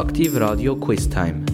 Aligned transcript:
Aktiv 0.00 0.34
Radio 0.40 0.76
Quiz 0.76 1.10
Time. 1.10 1.44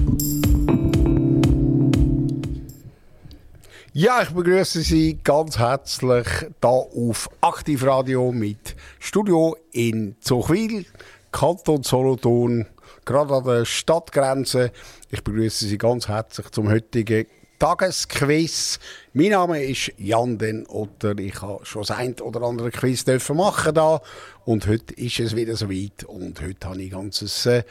Ja, 3.92 4.22
ich 4.22 4.30
begrüße 4.30 4.82
Sie 4.82 5.18
ganz 5.24 5.58
herzlich 5.58 6.28
hier 6.28 6.48
auf 6.62 7.28
Aktivradio 7.40 8.30
mit 8.30 8.76
Studio 9.00 9.56
in 9.72 10.14
Zuchwil, 10.20 10.86
Kanton 11.32 11.82
Solothurn, 11.82 12.66
gerade 13.04 13.34
an 13.34 13.42
der 13.42 13.64
Stadtgrenze. 13.64 14.70
Ich 15.10 15.24
begrüße 15.24 15.66
Sie 15.66 15.76
ganz 15.76 16.06
herzlich 16.06 16.48
zum 16.52 16.70
heutigen 16.70 17.26
Tagesquiz. 17.58 18.78
Mein 19.14 19.30
Name 19.30 19.64
ist 19.64 19.92
Jan 19.96 20.36
Den 20.36 20.66
Otter. 20.66 21.18
Ich 21.18 21.40
habe 21.40 21.64
schon 21.64 21.82
das 21.82 21.90
ein 21.90 22.14
oder 22.20 22.42
andere 22.42 22.70
Quiz 22.70 23.04
dürfen 23.04 23.38
machen 23.38 23.74
da 23.74 24.02
und 24.44 24.66
heute 24.66 24.92
ist 24.94 25.20
es 25.20 25.34
wieder 25.34 25.56
soweit 25.56 26.04
und 26.04 26.40
heute 26.42 26.68
habe 26.68 26.82
ich 26.82 26.92
ein 26.92 27.00
ganzes 27.00 27.46
äh, 27.46 27.64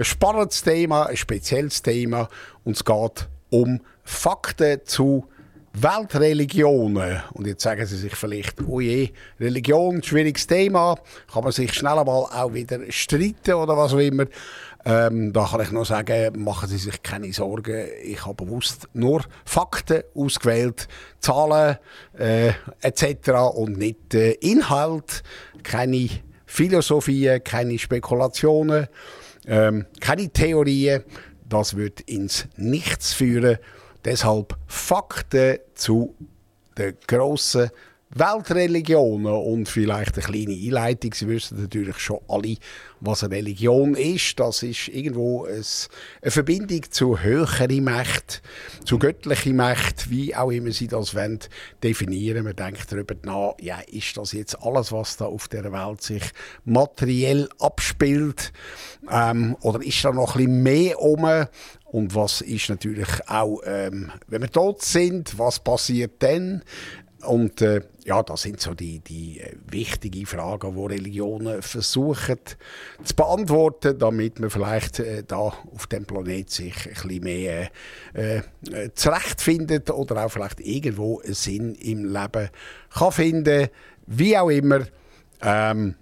spannendes 0.00 0.62
Thema, 0.62 1.06
ein 1.06 1.16
spezielles 1.16 1.82
Thema 1.82 2.28
und 2.64 2.76
es 2.76 2.84
geht 2.84 3.28
um 3.50 3.80
Fakten 4.02 4.80
zu 4.84 5.26
Weltreligionen. 5.74 7.22
Und 7.34 7.46
jetzt 7.46 7.62
sagen 7.62 7.84
Sie 7.86 7.96
sich 7.96 8.14
vielleicht, 8.16 8.56
oh 8.66 8.80
je, 8.80 9.10
Religion, 9.38 10.02
schwieriges 10.02 10.46
Thema, 10.46 10.98
kann 11.32 11.44
man 11.44 11.52
sich 11.52 11.72
schnell 11.72 11.96
mal 11.96 12.06
auch 12.06 12.52
wieder 12.52 12.80
streiten 12.90 13.54
oder 13.54 13.76
was 13.76 13.92
auch 13.92 13.98
immer. 13.98 14.24
Ähm, 14.88 15.34
da 15.34 15.44
kann 15.44 15.60
ich 15.60 15.70
nur 15.70 15.84
sagen, 15.84 16.42
machen 16.42 16.66
Sie 16.66 16.78
sich 16.78 17.02
keine 17.02 17.30
Sorgen. 17.34 17.88
Ich 18.02 18.24
habe 18.24 18.42
bewusst 18.42 18.88
nur 18.94 19.22
Fakten 19.44 20.02
ausgewählt, 20.14 20.88
Zahlen 21.20 21.76
äh, 22.18 22.52
etc. 22.80 23.32
und 23.54 23.76
nicht 23.76 24.14
äh, 24.14 24.30
Inhalt, 24.40 25.22
keine 25.62 26.08
Philosophie, 26.46 27.38
keine 27.44 27.78
Spekulationen, 27.78 28.86
ähm, 29.46 29.84
keine 30.00 30.30
Theorien. 30.30 31.04
Das 31.46 31.76
wird 31.76 32.00
ins 32.00 32.48
Nichts 32.56 33.12
führen. 33.12 33.58
Deshalb 34.06 34.56
Fakten 34.66 35.58
zu 35.74 36.14
den 36.78 36.96
grossen 37.06 37.68
Weltreligionen 38.10 39.32
und 39.32 39.68
vielleicht 39.68 40.14
eine 40.14 40.24
kleine 40.24 40.54
Einleitung. 40.54 41.12
Sie 41.12 41.28
wissen 41.28 41.60
natürlich 41.60 41.98
schon 41.98 42.20
alle, 42.26 42.56
was 43.00 43.22
eine 43.22 43.36
Religion 43.36 43.94
ist. 43.94 44.40
Das 44.40 44.62
ist 44.62 44.88
irgendwo 44.88 45.44
eine 45.44 45.62
Verbindung 46.30 46.90
zu 46.90 47.20
höheren 47.20 47.84
Mächten, 47.84 48.40
zu 48.84 48.98
göttlichen 48.98 49.56
Mächten, 49.56 50.10
wie 50.10 50.34
auch 50.34 50.50
immer 50.50 50.70
Sie 50.70 50.88
das 50.88 51.14
wollen, 51.14 51.40
definieren. 51.82 52.44
Man 52.44 52.56
denkt 52.56 52.90
darüber 52.90 53.14
nach, 53.24 53.54
ja, 53.60 53.78
ist 53.80 54.16
das 54.16 54.32
jetzt 54.32 54.56
alles, 54.62 54.90
was 54.90 55.18
da 55.18 55.26
auf 55.26 55.48
der 55.48 55.70
Welt 55.70 56.00
sich 56.00 56.24
materiell 56.64 57.48
abspielt? 57.58 58.52
Ähm, 59.10 59.54
oder 59.60 59.84
ist 59.84 60.02
da 60.02 60.12
noch 60.12 60.36
ein 60.36 60.44
bisschen 60.44 60.62
mehr 60.62 60.98
um? 61.00 61.46
Und 61.84 62.14
was 62.14 62.42
ist 62.42 62.68
natürlich 62.68 63.08
auch, 63.28 63.60
ähm, 63.64 64.12
wenn 64.26 64.42
wir 64.42 64.50
tot 64.50 64.82
sind, 64.82 65.38
was 65.38 65.58
passiert 65.58 66.22
dann? 66.22 66.62
Und 67.24 67.62
äh, 67.62 67.80
ja, 68.04 68.22
das 68.22 68.42
sind 68.42 68.60
so 68.60 68.74
die, 68.74 69.00
die 69.00 69.40
äh, 69.40 69.56
wichtigen 69.66 70.24
Fragen, 70.24 70.74
die 70.74 70.86
Religionen 70.86 71.62
versuchen 71.62 72.38
zu 73.02 73.16
beantworten, 73.16 73.98
damit 73.98 74.38
man 74.38 74.50
vielleicht 74.50 75.00
äh, 75.00 75.24
da 75.26 75.36
auf 75.36 75.88
dem 75.90 76.04
Planet 76.04 76.48
sich 76.48 76.86
ein 76.86 76.94
bisschen 76.94 77.24
mehr 77.24 77.70
äh, 78.14 78.36
äh, 78.36 78.42
zurechtfindet 78.94 79.90
oder 79.90 80.24
auch 80.24 80.30
vielleicht 80.30 80.60
irgendwo 80.60 81.20
einen 81.20 81.34
Sinn 81.34 81.74
im 81.74 82.04
Leben 82.04 82.50
kann 82.90 83.12
finden, 83.12 83.68
wie 84.06 84.38
auch 84.38 84.50
immer. 84.50 84.86
Ähm, 85.42 85.96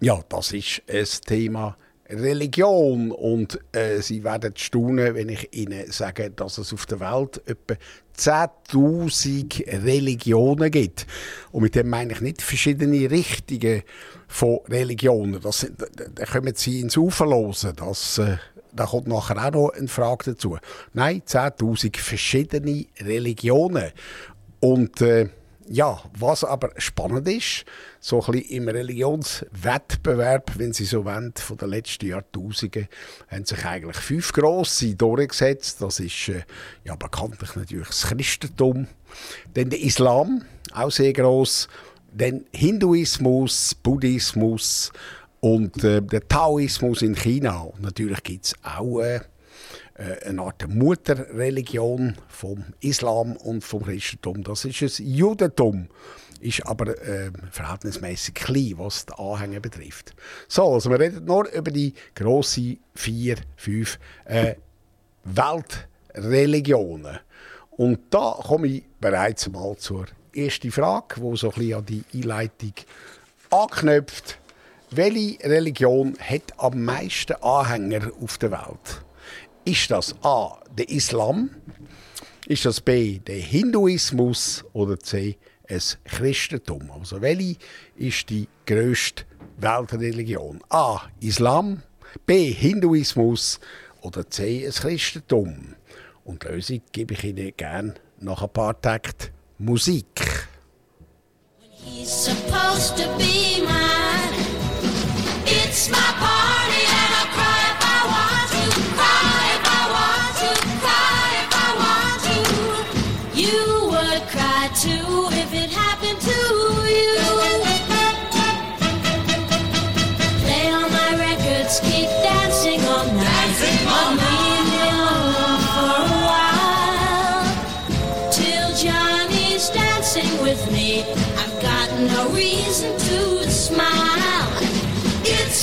ja, 0.00 0.20
das 0.28 0.52
ist 0.52 0.82
ein 0.88 1.06
Thema, 1.26 1.76
Religion. 2.12 3.10
Und 3.10 3.58
äh, 3.72 4.00
Sie 4.00 4.24
werden 4.24 4.54
staunen, 4.56 5.14
wenn 5.14 5.28
ich 5.28 5.48
Ihnen 5.52 5.90
sage, 5.90 6.30
dass 6.30 6.58
es 6.58 6.72
auf 6.72 6.86
der 6.86 7.00
Welt 7.00 7.40
etwa 7.46 7.74
10.000 8.16 9.84
Religionen 9.84 10.70
gibt. 10.70 11.06
Und 11.50 11.62
mit 11.62 11.74
dem 11.74 11.88
meine 11.88 12.12
ich 12.12 12.20
nicht 12.20 12.42
verschiedene 12.42 13.10
Richtungen 13.10 13.82
von 14.28 14.60
Religionen. 14.68 15.40
Das, 15.40 15.66
da, 15.76 16.04
da 16.14 16.24
kommen 16.26 16.54
Sie 16.54 16.80
ins 16.80 16.96
Uferlosen. 16.96 17.74
Das, 17.76 18.18
äh, 18.18 18.36
da 18.72 18.86
kommt 18.86 19.06
nachher 19.06 19.36
auch 19.36 19.50
noch 19.52 19.68
eine 19.70 19.88
Frage 19.88 20.32
dazu. 20.32 20.58
Nein, 20.92 21.22
10.000 21.26 21.98
verschiedene 21.98 22.86
Religionen. 23.00 23.92
Und 24.60 25.00
äh, 25.00 25.28
ja, 25.72 25.98
was 26.18 26.44
aber 26.44 26.70
spannend 26.76 27.26
ist, 27.26 27.64
so 27.98 28.20
ein 28.20 28.32
bisschen 28.32 28.50
im 28.50 28.68
Religionswettbewerb, 28.68 30.52
wenn 30.58 30.74
Sie 30.74 30.84
so 30.84 31.06
wollen, 31.06 31.32
von 31.34 31.56
den 31.56 31.70
letzten 31.70 32.08
Jahrtausenden, 32.08 32.88
haben 33.28 33.46
sich 33.46 33.64
eigentlich 33.64 33.96
fünf 33.96 34.34
grosse 34.34 34.94
durchgesetzt. 34.94 35.80
Das 35.80 35.98
ist 35.98 36.28
äh, 36.28 36.42
ja 36.84 36.94
bekanntlich 36.94 37.56
natürlich 37.56 37.86
das 37.86 38.02
Christentum, 38.02 38.86
dann 39.54 39.70
der 39.70 39.80
Islam, 39.80 40.44
auch 40.74 40.90
sehr 40.90 41.14
gross, 41.14 41.68
dann 42.12 42.44
Hinduismus, 42.52 43.74
Buddhismus 43.74 44.92
und 45.40 45.82
äh, 45.84 46.02
der 46.02 46.28
Taoismus 46.28 47.00
in 47.00 47.14
China. 47.14 47.60
Und 47.60 47.80
natürlich 47.80 48.22
gibt 48.22 48.44
es 48.44 48.54
auch 48.62 49.00
äh, 49.00 49.20
eine 49.94 50.42
Art 50.42 50.66
Mutterreligion 50.68 52.16
vom 52.28 52.64
Islam 52.80 53.36
und 53.36 53.62
vom 53.62 53.84
Christentum. 53.84 54.42
Das 54.42 54.64
ist 54.64 54.82
das 54.82 54.98
Judentum 54.98 55.88
ist 56.42 56.66
aber 56.66 56.88
äh, 56.88 57.30
verhältnismäßig 57.50 58.34
klein, 58.34 58.74
was 58.76 59.06
die 59.06 59.14
Anhänger 59.14 59.60
betrifft. 59.60 60.14
So, 60.48 60.74
also 60.74 60.90
wir 60.90 60.98
reden 61.00 61.24
nur 61.24 61.48
über 61.52 61.70
die 61.70 61.94
grossen 62.14 62.80
vier, 62.94 63.36
fünf 63.56 63.98
äh, 64.24 64.56
Weltreligionen. 65.24 67.20
Und 67.70 68.00
da 68.10 68.36
komme 68.42 68.66
ich 68.68 68.82
bereits 69.00 69.48
mal 69.48 69.76
zur 69.76 70.06
ersten 70.34 70.70
Frage, 70.70 71.20
wo 71.20 71.36
so 71.36 71.50
ein 71.50 71.54
bisschen 71.54 71.78
an 71.78 71.86
die 71.86 72.04
Einleitung 72.14 72.74
anknüpft. 73.50 74.38
Welche 74.90 75.38
Religion 75.48 76.18
hat 76.18 76.52
am 76.58 76.84
meisten 76.84 77.34
Anhänger 77.42 78.10
auf 78.20 78.36
der 78.38 78.50
Welt? 78.50 79.02
Ist 79.64 79.92
das 79.92 80.14
A, 80.24 80.58
der 80.76 80.88
Islam? 80.88 81.50
Ist 82.46 82.64
das 82.64 82.80
B, 82.80 83.20
der 83.20 83.36
Hinduismus? 83.36 84.64
Oder 84.72 84.98
C, 84.98 85.38
das 85.68 85.98
Christentum? 86.04 86.90
Also 86.90 87.20
welche 87.20 87.56
ist 87.94 88.28
die 88.28 88.48
grösste 88.66 89.24
Weltreligion? 89.58 90.60
A, 90.68 91.02
Islam, 91.20 91.82
B, 92.26 92.50
Hinduismus 92.50 93.60
oder 94.00 94.28
C, 94.28 94.64
das 94.66 94.80
Christentum? 94.80 95.76
Und 96.24 96.42
die 96.42 96.48
Lösung 96.48 96.82
gebe 96.90 97.14
ich 97.14 97.22
Ihnen 97.22 97.52
gerne 97.56 97.94
nach 98.18 98.42
ein 98.42 98.50
paar 98.50 98.80
Takten 98.80 99.30
Musik. 99.58 100.48
He's 101.84 102.10
supposed 102.10 102.96
to 102.96 103.08
be 103.16 103.62
mine. 103.64 104.34
It's 105.46 105.88
my 105.88 105.98
party 106.18 106.31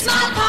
It's 0.01 0.48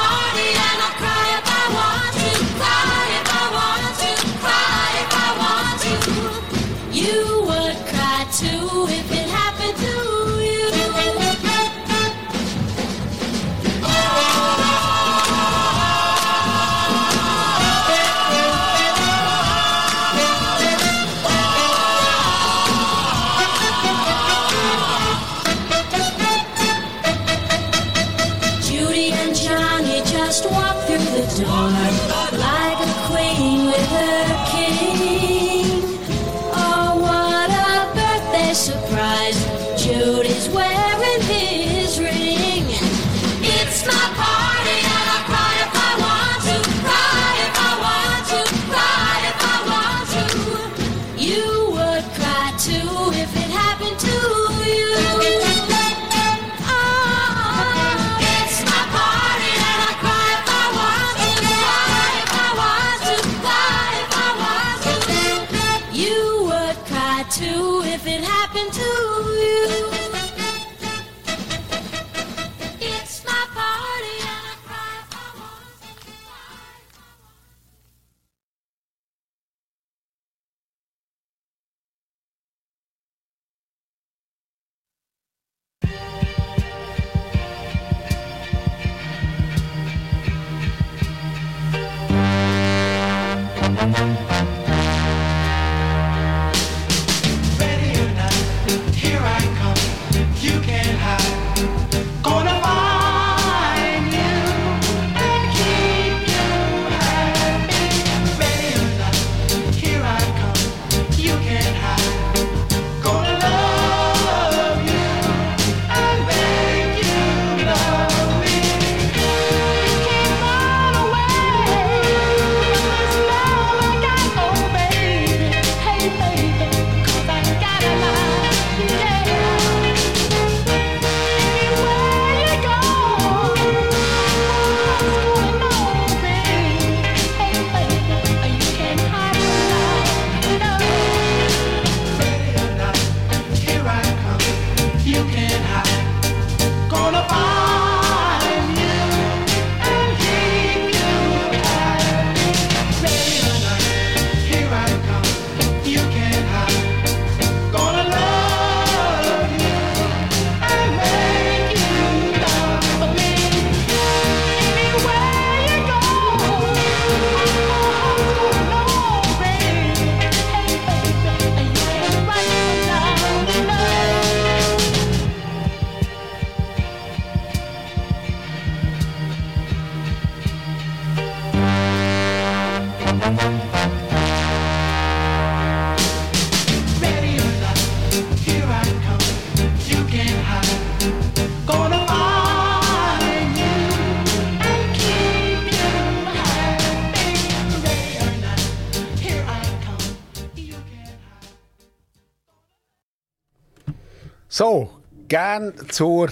So, 204.61 204.91
gern 205.27 205.73
zur 205.89 206.29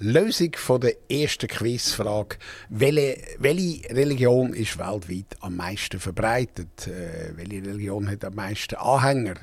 Lösung 0.00 0.56
von 0.56 0.80
der 0.80 0.96
ersten 1.08 1.46
Quizfrage. 1.46 2.36
Welche, 2.68 3.16
welche 3.38 3.94
Religion 3.94 4.54
ist 4.54 4.76
weltweit 4.76 5.36
am 5.38 5.54
meisten 5.54 6.00
verbreitet? 6.00 6.88
Äh, 6.88 7.36
welche 7.36 7.64
Religion 7.64 8.10
hat 8.10 8.24
am 8.24 8.34
meisten 8.34 8.74
Anhänger? 8.74 9.36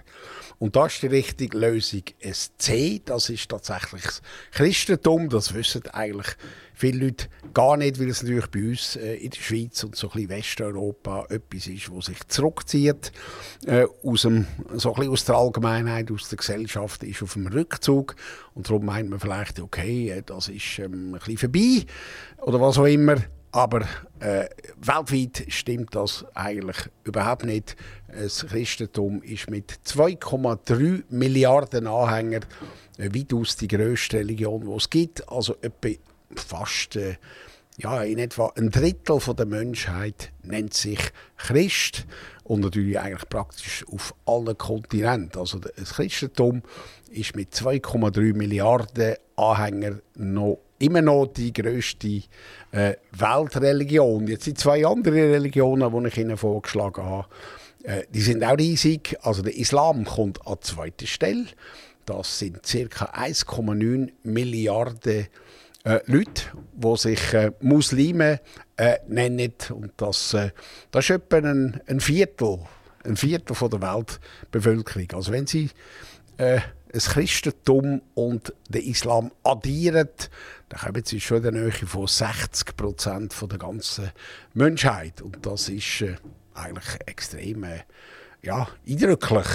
Und 0.62 0.76
da 0.76 0.86
ist 0.86 1.02
die 1.02 1.08
richtige 1.08 1.58
Lösung 1.58 2.04
ein 2.24 2.36
C. 2.60 3.02
Das 3.04 3.30
ist 3.30 3.50
tatsächlich 3.50 4.04
das 4.04 4.22
Christentum. 4.52 5.28
Das 5.28 5.56
wissen 5.56 5.82
eigentlich 5.92 6.36
viele 6.76 7.06
Leute 7.06 7.30
gar 7.52 7.78
nicht, 7.78 8.00
weil 8.00 8.10
es 8.10 8.22
natürlich 8.22 8.46
bei 8.46 8.70
uns 8.70 8.96
äh, 8.96 9.16
in 9.16 9.32
der 9.32 9.40
Schweiz 9.40 9.84
und 9.84 9.96
so 9.96 10.10
ein 10.10 10.14
bisschen 10.14 10.30
Westeuropa 10.30 11.26
etwas 11.30 11.66
ist, 11.66 11.92
was 11.92 12.06
sich 12.06 12.28
zurückzieht 12.28 13.12
äh, 13.66 13.88
aus, 14.04 14.22
dem, 14.22 14.46
so 14.76 14.90
ein 14.90 14.96
bisschen 14.98 15.12
aus 15.12 15.26
der 15.26 15.36
Allgemeinheit, 15.36 16.12
aus 16.12 16.30
der 16.30 16.38
Gesellschaft, 16.38 17.02
ist 17.06 17.24
auf 17.24 17.34
dem 17.34 17.48
Rückzug 17.48 18.16
und 18.54 18.70
darum 18.70 18.86
meint 18.86 19.10
man 19.10 19.20
vielleicht, 19.20 19.60
okay, 19.60 20.12
äh, 20.12 20.22
das 20.24 20.48
ist 20.48 20.78
ähm, 20.78 21.16
ein 21.16 21.20
bisschen 21.26 21.38
vorbei 21.40 21.86
oder 22.38 22.62
was 22.62 22.78
auch 22.78 22.86
immer. 22.86 23.16
Aber 23.54 23.82
äh, 24.20 24.46
weltweit 24.78 25.46
stimmt 25.50 25.94
das 25.94 26.26
eigentlich 26.34 26.78
überhaupt 27.04 27.44
nicht. 27.44 27.76
Das 28.14 28.46
Christentum 28.46 29.22
ist 29.24 29.50
mit 29.50 29.72
2,3 29.86 31.04
Milliarden 31.10 31.88
Anhängern 31.88 32.46
weitaus 32.98 33.56
die 33.56 33.68
grösste 33.68 34.18
Religion, 34.18 34.66
die 34.66 34.76
es 34.76 34.90
gibt. 34.90 35.30
Also 35.30 35.56
etwa 35.62 35.90
fast 36.36 36.96
äh, 36.98 37.16
ja, 37.78 38.04
in 38.04 38.20
etwa 38.20 38.52
ein 38.58 38.70
Drittel 38.70 39.20
der 39.36 39.46
Menschheit 39.46 40.32
nennt 40.44 40.74
sich 40.74 41.00
Christ 41.38 42.06
und 42.44 42.62
natürlich 42.62 43.00
eigentlich 43.00 43.30
praktisch 43.30 43.86
auf 43.92 44.14
allen 44.26 44.58
Kontinenten. 44.58 45.40
Also 45.40 45.60
das 45.60 45.94
Christentum 45.94 46.64
ist 47.12 47.36
mit 47.36 47.54
2,3 47.54 48.36
Milliarden 48.36 49.16
Anhängern 49.36 50.02
noch 50.16 50.60
immer 50.80 51.02
noch 51.02 51.28
die 51.28 51.54
grösste 51.54 52.24
äh, 52.72 52.96
Weltreligion. 53.12 54.28
Jetzt 54.28 54.48
die 54.48 54.54
zwei 54.54 54.86
anderen 54.86 55.32
Religionen, 55.32 56.04
die 56.04 56.08
ich 56.08 56.18
Ihnen 56.18 56.38
vorgeschlagen 56.38 57.04
habe, 57.04 57.28
äh, 57.84 58.04
die 58.10 58.22
sind 58.22 58.44
auch 58.44 58.58
riesig. 58.58 59.18
Also 59.22 59.42
der 59.42 59.56
Islam 59.56 60.06
kommt 60.06 60.46
an 60.46 60.58
zweiter 60.62 61.08
Stelle. 61.08 61.46
Das 62.06 62.40
sind 62.40 62.64
ca. 62.64 63.06
1,9 63.06 64.12
Milliarden 64.24 65.28
äh, 65.84 66.00
Leute, 66.06 66.44
die 66.74 66.98
sich 66.98 67.34
äh, 67.34 67.52
Muslime 67.62 68.40
äh, 68.78 68.98
nennen. 69.08 69.54
Und 69.70 69.94
das, 69.98 70.34
äh, 70.34 70.52
das 70.92 71.06
ist 71.06 71.10
etwa 71.12 71.38
ein, 71.38 71.82
ein, 71.88 72.00
Viertel, 72.00 72.60
ein 73.04 73.18
Viertel 73.18 73.56
von 73.56 73.70
der 73.70 73.82
Weltbevölkerung. 73.82 75.08
Also 75.14 75.32
wenn 75.32 75.48
Sie 75.48 75.70
äh, 76.38 76.60
das 76.92 77.10
Christentum 77.10 78.02
und 78.16 78.54
den 78.68 78.84
Islam 78.84 79.32
addieren, 79.44 80.10
dann 80.70 80.80
kommen 80.80 81.04
Sie 81.06 81.22
schon 81.22 81.38
in 81.38 81.44
der 81.44 81.52
Nähe 81.52 81.72
von 81.72 82.08
60 82.08 82.76
Prozent 82.76 83.36
der 83.40 83.58
ganzen 83.58 84.12
Menschheit. 84.54 85.22
Und 85.22 85.46
das 85.46 85.70
ist 85.70 86.02
äh, 86.02 86.16
eigentlich 86.54 87.00
extrem 87.06 87.64
äh, 87.64 87.82
ja, 88.42 88.68
eindrücklich. 88.88 89.48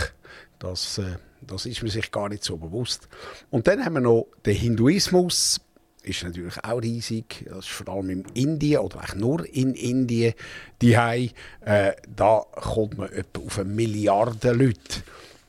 Das, 0.59 0.99
äh, 0.99 1.17
das 1.41 1.67
ist 1.67 1.83
man 1.83 1.91
sich 1.91 2.11
gar 2.11 2.29
nicht 2.29 2.45
so 2.45 2.57
bewusst. 2.57 3.09
Und 3.50 3.67
dann 3.67 3.85
haben 3.85 3.95
wir 3.95 4.00
noch 4.00 4.26
den 4.45 4.57
Hinduismus 4.57 5.61
ist 6.07 6.23
natürlich 6.23 6.62
auch 6.65 6.81
riesig. 6.81 7.45
Das 7.49 7.59
ist 7.59 7.69
vor 7.69 7.88
allem 7.88 8.11
in 8.11 8.25
Indien 8.35 8.81
oder 8.81 9.00
eigentlich 9.00 9.15
nur 9.17 9.55
in 9.55 9.75
Indien 9.75 10.35
die 10.81 10.95
äh, 10.95 11.93
Da 12.15 12.45
kommt 12.53 12.99
man 12.99 13.12
etwa 13.12 13.41
auf 13.41 13.59
eine 13.59 13.69
Milliarde 13.69 14.53
Leute. 14.53 15.03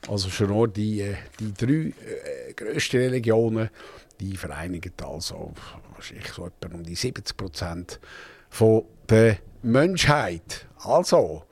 Also 0.08 0.30
schon 0.30 0.48
nur 0.48 0.68
die, 0.68 1.02
äh, 1.02 1.16
die 1.38 1.54
drei 1.54 1.92
äh, 2.48 2.52
grössten 2.54 2.98
Religionen, 2.98 3.70
die 4.20 4.36
vereinigen 4.36 4.92
also 5.02 5.52
wahrscheinlich 5.94 6.28
so 6.28 6.46
etwa 6.46 6.74
um 6.74 6.82
die 6.82 6.94
70 6.94 7.36
Prozent 7.36 8.00
der 9.08 9.38
Menschheit. 9.62 10.66
Also, 10.84 11.44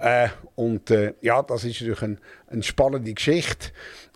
äh, 0.00 0.28
und 0.54 0.90
äh, 0.90 1.14
ja, 1.20 1.42
das 1.42 1.64
ist 1.64 1.80
natürlich 1.80 2.02
eine, 2.02 2.16
eine 2.48 2.62
spannende 2.62 3.12
Geschichte. 3.12 3.70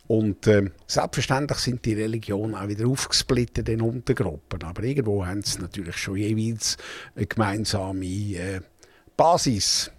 Und 0.06 0.46
äh, 0.48 0.70
selbstverständlich 0.88 1.58
sind 1.60 1.84
die 1.84 1.94
Religionen 1.94 2.56
auch 2.56 2.66
wieder 2.66 2.88
aufgesplittet 2.88 3.68
in 3.68 3.80
Untergruppen. 3.80 4.64
Aber 4.64 4.82
irgendwo 4.82 5.24
haben 5.24 5.42
sie 5.42 5.60
natürlich 5.60 5.96
schon 5.96 6.16
jeweils 6.16 6.76
eine 7.14 7.26
gemeinsame 7.26 8.06
äh, 8.06 8.60
Basis. 9.16 9.92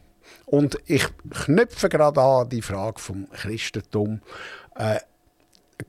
Und 0.45 0.77
ich 0.85 1.07
knüpfe 1.29 1.87
gerade 1.87 2.21
an 2.21 2.49
die 2.49 2.61
Frage 2.61 2.99
vom 2.99 3.29
Christentum. 3.29 4.19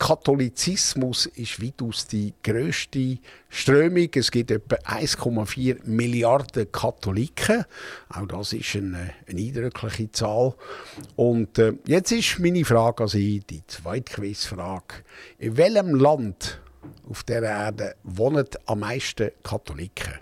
Katholizismus 0.03 1.27
ist 1.27 1.63
weitaus 1.63 2.09
die 2.09 2.35
grösste 2.43 3.19
Strömung. 3.49 4.09
Es 4.13 4.33
gibt 4.33 4.51
etwa 4.51 4.75
1,4 4.75 5.85
Milliarden 5.85 6.73
Katholiken. 6.73 7.65
Auch 8.09 8.27
das 8.27 8.53
ist 8.53 8.75
eine, 8.75 9.15
eine 9.29 9.41
eindrückliche 9.41 10.11
Zahl. 10.11 10.55
Und 11.15 11.57
äh, 11.61 11.75
jetzt 11.87 12.11
ist 12.11 12.41
meine 12.41 12.65
Frage 12.65 13.05
an 13.05 13.09
Sie, 13.11 13.45
die 13.49 13.65
zweite 13.69 14.13
Quizfrage. 14.13 15.05
In 15.39 15.57
welchem 15.57 15.95
Land 15.95 16.61
auf 17.09 17.23
der 17.23 17.45
Erde 17.45 17.95
wohnen 18.03 18.49
am 18.67 18.81
meisten 18.81 19.31
Katholiken? 19.45 20.15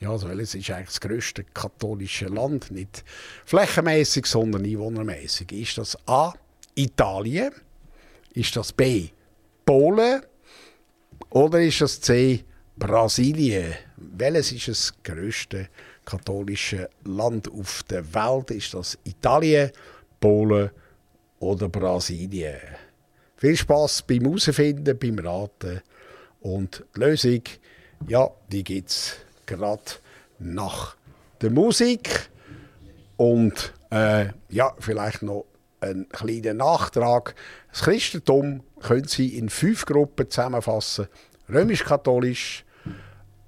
Ja, 0.00 0.10
also 0.10 0.28
welches 0.28 0.56
ist 0.56 0.68
eigentlich 0.72 0.88
das 0.88 1.00
grösste 1.00 1.44
katholische 1.44 2.26
Land? 2.26 2.72
Nicht 2.72 3.04
flächenmäßig, 3.44 4.26
sondern 4.26 4.64
einwohnermäßig. 4.64 5.52
Ist 5.52 5.78
das 5.78 5.96
A. 6.08 6.34
Italien? 6.74 7.52
Ist 8.36 8.54
das 8.54 8.72
B. 8.72 9.08
Polen? 9.64 10.22
Oder 11.30 11.60
ist 11.60 11.80
das 11.80 12.00
C. 12.00 12.44
Brasilien? 12.76 13.74
welches 13.96 14.52
ist 14.52 14.68
das 14.68 14.94
größte 15.02 15.68
katholische 16.04 16.88
Land 17.04 17.50
auf 17.50 17.82
der 17.84 18.14
Welt? 18.14 18.50
Ist 18.50 18.74
das 18.74 18.98
Italien, 19.04 19.70
Polen 20.20 20.70
oder 21.38 21.68
Brasilien? 21.68 22.60
Viel 23.36 23.56
Spaß 23.56 24.02
beim 24.02 24.24
Herausfinden, 24.24 24.98
beim 24.98 25.18
Raten. 25.18 25.82
Und 26.40 26.84
die 26.94 27.00
Lösung, 27.00 27.42
ja, 28.06 28.30
die 28.50 28.64
gibt 28.64 28.90
es 28.90 29.16
gerade 29.46 29.82
nach 30.38 30.96
der 31.40 31.50
Musik. 31.50 32.30
Und 33.16 33.72
äh, 33.90 34.26
ja, 34.50 34.74
vielleicht 34.78 35.22
noch 35.22 35.46
ein 35.80 36.08
kleiner 36.10 36.54
Nachtrag. 36.54 37.34
Das 37.76 37.84
Christentum 37.84 38.62
können 38.80 39.06
Sie 39.06 39.36
in 39.36 39.50
fünf 39.50 39.84
Gruppen 39.84 40.30
zusammenfassen. 40.30 41.08
Römisch-katholisch, 41.46 42.64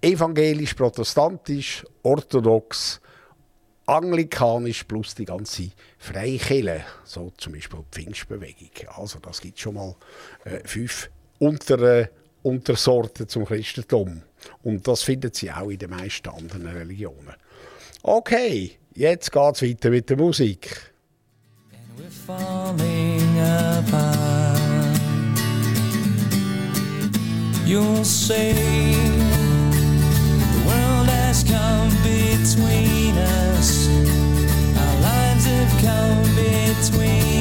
evangelisch-protestantisch, 0.03 1.87
orthodox, 2.03 3.01
anglikanisch 3.87 4.85
plus 4.85 5.15
die 5.15 5.25
ganze 5.25 5.71
Freikirche, 5.97 6.85
so 7.05 7.33
zum 7.39 7.55
Beispiel 7.55 7.81
die 7.81 8.03
Pfingstbewegung. 8.03 8.71
Also 8.99 9.19
das 9.19 9.41
gibt 9.41 9.61
schon 9.61 9.77
mal 9.77 9.97
äh, 10.45 10.61
fünf 10.63 11.09
unter, 11.39 12.11
Untersorten 12.43 13.29
zum 13.29 13.47
Christentum. 13.47 14.21
Und 14.63 14.87
das 14.87 15.05
finden 15.05 15.33
Sie 15.33 15.51
auch 15.51 15.71
in 15.71 15.79
den 15.79 15.89
meisten 15.89 16.29
anderen 16.29 16.67
Religionen. 16.67 17.35
Okay, 18.03 18.73
jetzt 18.95 19.33
geht 19.33 19.55
es 19.55 19.63
weiter 19.63 19.89
mit 19.89 20.11
der 20.11 20.19
Musik. 20.19 20.93
And 21.73 21.99
we're 21.99 22.11
falling 22.11 23.28
apart. 23.39 24.59
You'll 27.65 28.05
say 28.05 28.53
the 30.53 30.63
world 30.67 31.09
has 31.09 31.45
come 31.45 31.91
between 32.03 33.17
us. 33.17 33.89
Our 34.83 34.97
lives 35.01 35.45
have 35.47 35.73
come 35.83 36.25
between 36.35 37.38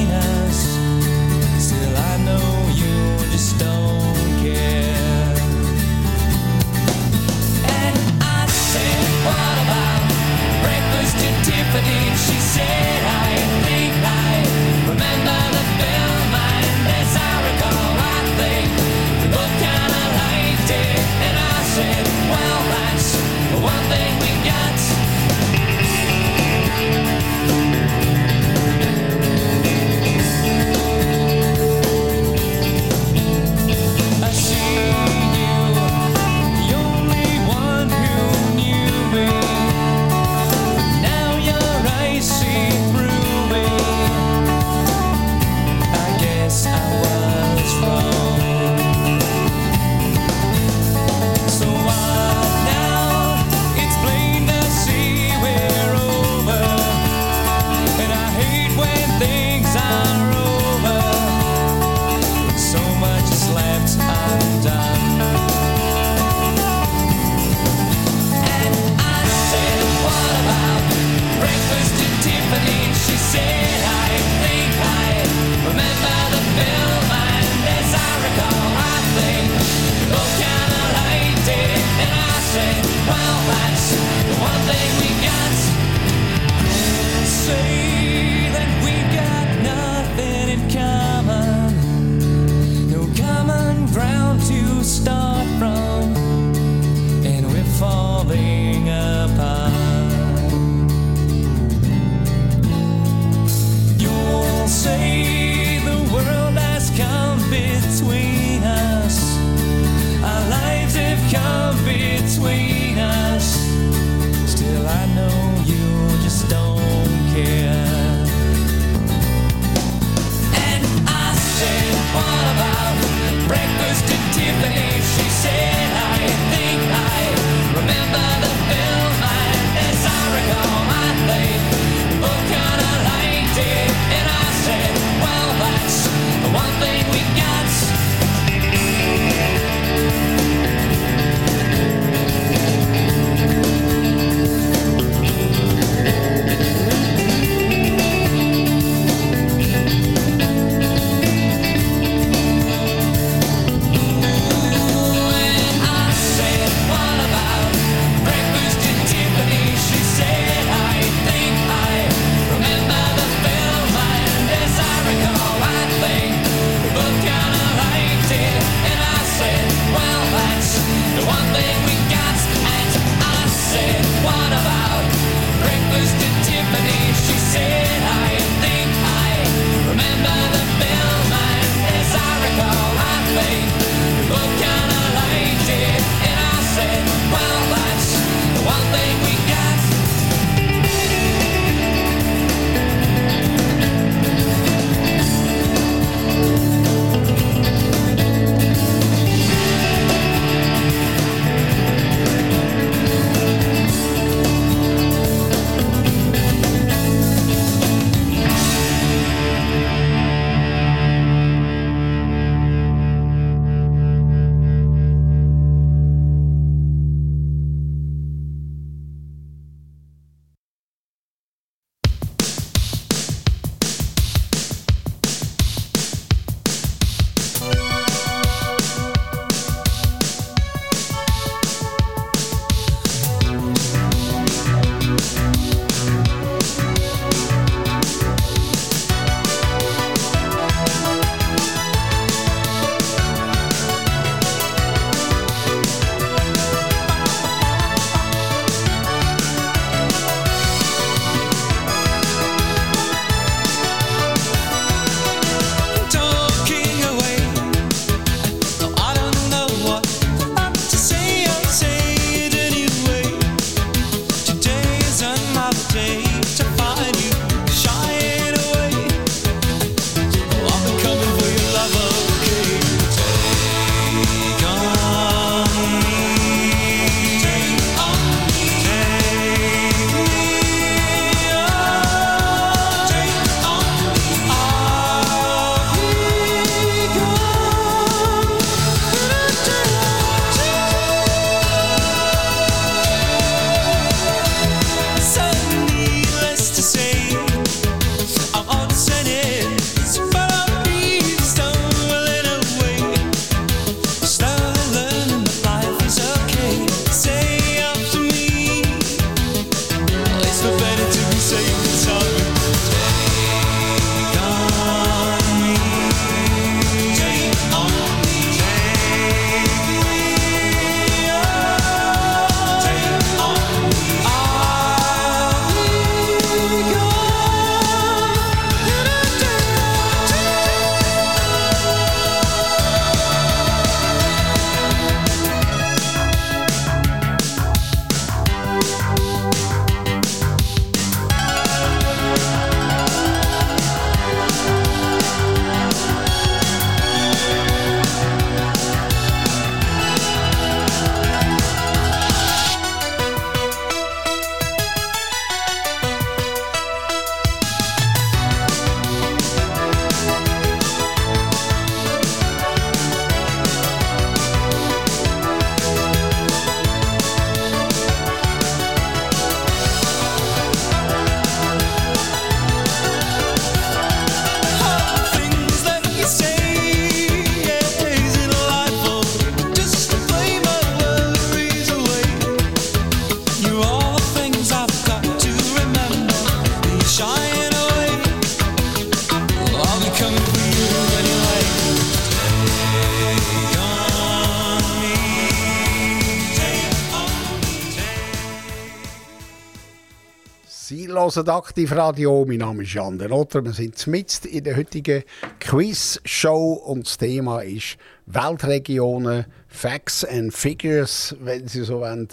Hören 401.38 401.50
Aktivradio. 401.50 402.44
Mein 402.48 402.58
Name 402.58 402.82
ist 402.82 402.94
Jan 402.94 403.16
der 403.16 403.30
Rotter. 403.30 403.64
Wir 403.64 403.72
sind 403.72 404.04
mitten 404.08 404.48
in 404.48 404.64
der 404.64 404.76
heutigen 404.76 405.22
Quiz-Show 405.60 406.72
und 406.72 407.06
das 407.06 407.16
Thema 407.16 407.60
ist 407.60 407.96
Weltregionen, 408.26 409.46
Facts 409.68 410.24
and 410.24 410.52
Figures, 410.52 411.36
wenn 411.38 411.68
Sie 411.68 411.84
so 411.84 412.00
wollen. 412.00 412.26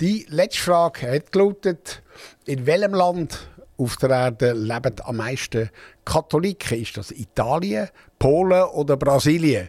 Die 0.00 0.26
letzte 0.28 0.62
Frage 0.62 1.08
hat 1.08 1.30
gelautet, 1.30 2.02
in 2.46 2.66
welchem 2.66 2.94
Land 2.94 3.48
auf 3.76 3.96
der 3.98 4.10
Erde 4.10 4.54
leben 4.54 4.96
am 5.04 5.18
meisten 5.18 5.70
Katholiken? 6.04 6.82
Ist 6.82 6.96
das 6.96 7.12
Italien, 7.12 7.88
Polen 8.18 8.64
oder 8.64 8.96
Brasilien? 8.96 9.68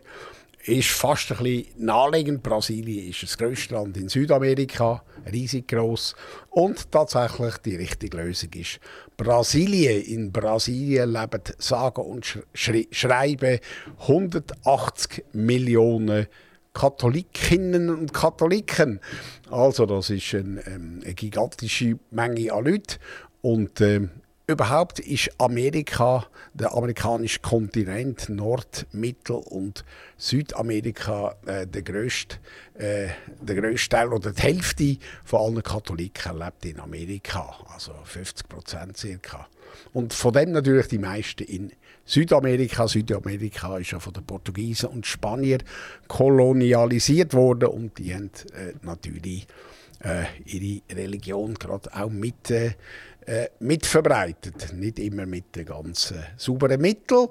Ist 0.65 0.89
fast 0.89 1.31
ein 1.31 1.37
bisschen 1.37 1.67
naheliegend. 1.77 2.43
Brasilien 2.43 3.09
ist 3.09 3.23
das 3.23 3.37
grösste 3.37 3.75
Land 3.75 3.97
in 3.97 4.09
Südamerika, 4.09 5.03
riesig 5.31 5.67
groß. 5.67 6.15
Und 6.49 6.91
tatsächlich 6.91 7.57
die 7.57 7.75
richtige 7.75 8.17
Lösung 8.17 8.49
ist 8.53 8.79
Brasilien. 9.15 10.01
In 10.03 10.31
Brasilien 10.31 11.11
leben 11.11 11.41
sage 11.57 12.01
und 12.01 12.39
schre 12.53 12.85
schreiben 12.91 13.59
180 13.99 15.25
Millionen 15.33 16.27
Katholikinnen 16.73 17.89
und 17.89 18.13
Katholiken. 18.13 18.99
Also 19.49 19.85
das 19.85 20.09
ist 20.09 20.33
eine, 20.35 20.65
ähm, 20.67 21.01
eine 21.03 21.13
gigantische 21.13 21.97
Menge 22.11 22.53
an 22.53 22.65
Leuten. 22.65 22.97
Und 23.41 23.81
äh, 23.81 24.07
Überhaupt 24.49 24.97
ist 24.97 25.29
Amerika, 25.37 26.25
der 26.55 26.73
amerikanische 26.73 27.39
Kontinent, 27.39 28.29
Nord-, 28.29 28.87
Mittel- 28.91 29.35
und 29.35 29.85
Südamerika, 30.17 31.35
äh, 31.45 31.67
der, 31.67 31.83
grösste, 31.83 32.37
äh, 32.73 33.09
der 33.39 33.55
grösste 33.57 33.89
Teil 33.89 34.11
oder 34.11 34.31
die 34.31 34.41
Hälfte 34.41 34.97
von 35.23 35.41
allen 35.41 35.61
Katholiken 35.61 36.39
lebt 36.39 36.65
in 36.65 36.79
Amerika, 36.79 37.57
also 37.71 37.93
50 38.03 38.49
Prozent 38.49 38.97
circa. 38.97 39.47
Und 39.93 40.15
von 40.15 40.33
dem 40.33 40.51
natürlich 40.51 40.87
die 40.87 40.97
meisten 40.97 41.43
in 41.43 41.71
Südamerika. 42.03 42.87
Südamerika 42.87 43.77
ist 43.77 43.91
ja 43.91 43.99
von 43.99 44.13
den 44.13 44.25
Portugiesen 44.25 44.89
und 44.89 45.05
Spaniern 45.05 45.61
kolonialisiert 46.07 47.35
worden 47.35 47.69
und 47.69 47.99
die 47.99 48.15
haben 48.15 48.31
äh, 48.55 48.73
natürlich 48.81 49.45
äh, 50.03 50.23
ihre 50.45 50.81
Religion 50.95 51.53
gerade 51.53 51.93
auch 51.93 52.09
mit 52.09 52.49
äh, 53.29 53.49
mitverbreitet. 53.59 54.73
Nicht 54.73 54.97
immer 54.97 55.27
mit 55.27 55.55
den 55.55 55.65
ganz 55.65 56.11
äh, 56.11 56.15
sauberen 56.35 56.81
Mitteln. 56.81 57.27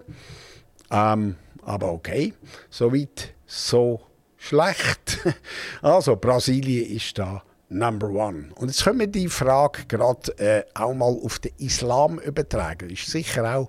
Ähm, 0.91 1.35
aber 1.63 1.93
okay, 1.93 2.33
soweit 2.71 3.35
so 3.47 4.01
schlecht. 4.37 5.19
Also, 5.83 6.17
Brasilien 6.17 6.97
ist 6.97 7.19
da 7.19 7.43
Number 7.69 8.09
One. 8.11 8.51
Und 8.55 8.69
jetzt 8.69 8.85
können 8.85 9.01
wir 9.01 9.07
die 9.09 9.29
Frage 9.29 9.87
gerade 9.87 10.39
äh, 10.39 10.65
auch 10.75 10.95
mal 10.95 11.19
auf 11.23 11.41
den 11.41 11.53
Islam 11.59 12.21
übertragen. 12.21 12.91
Ist 12.91 13.07
sicher 13.11 13.57
auch 13.57 13.69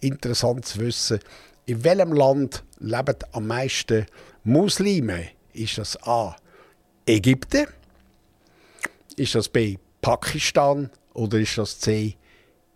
interessant 0.00 0.66
zu 0.66 0.80
wissen, 0.80 1.20
in 1.66 1.84
welchem 1.84 2.12
Land 2.12 2.64
leben 2.80 3.16
am 3.32 3.46
meisten 3.46 4.06
Muslime? 4.42 5.28
Ist 5.52 5.78
das 5.78 5.96
A. 6.02 6.34
Ägypten? 7.06 7.68
Ist 9.16 9.36
das 9.36 9.48
B. 9.48 9.76
Pakistan? 10.00 10.90
Oder 11.18 11.40
ist 11.40 11.58
das 11.58 11.80
C? 11.80 12.14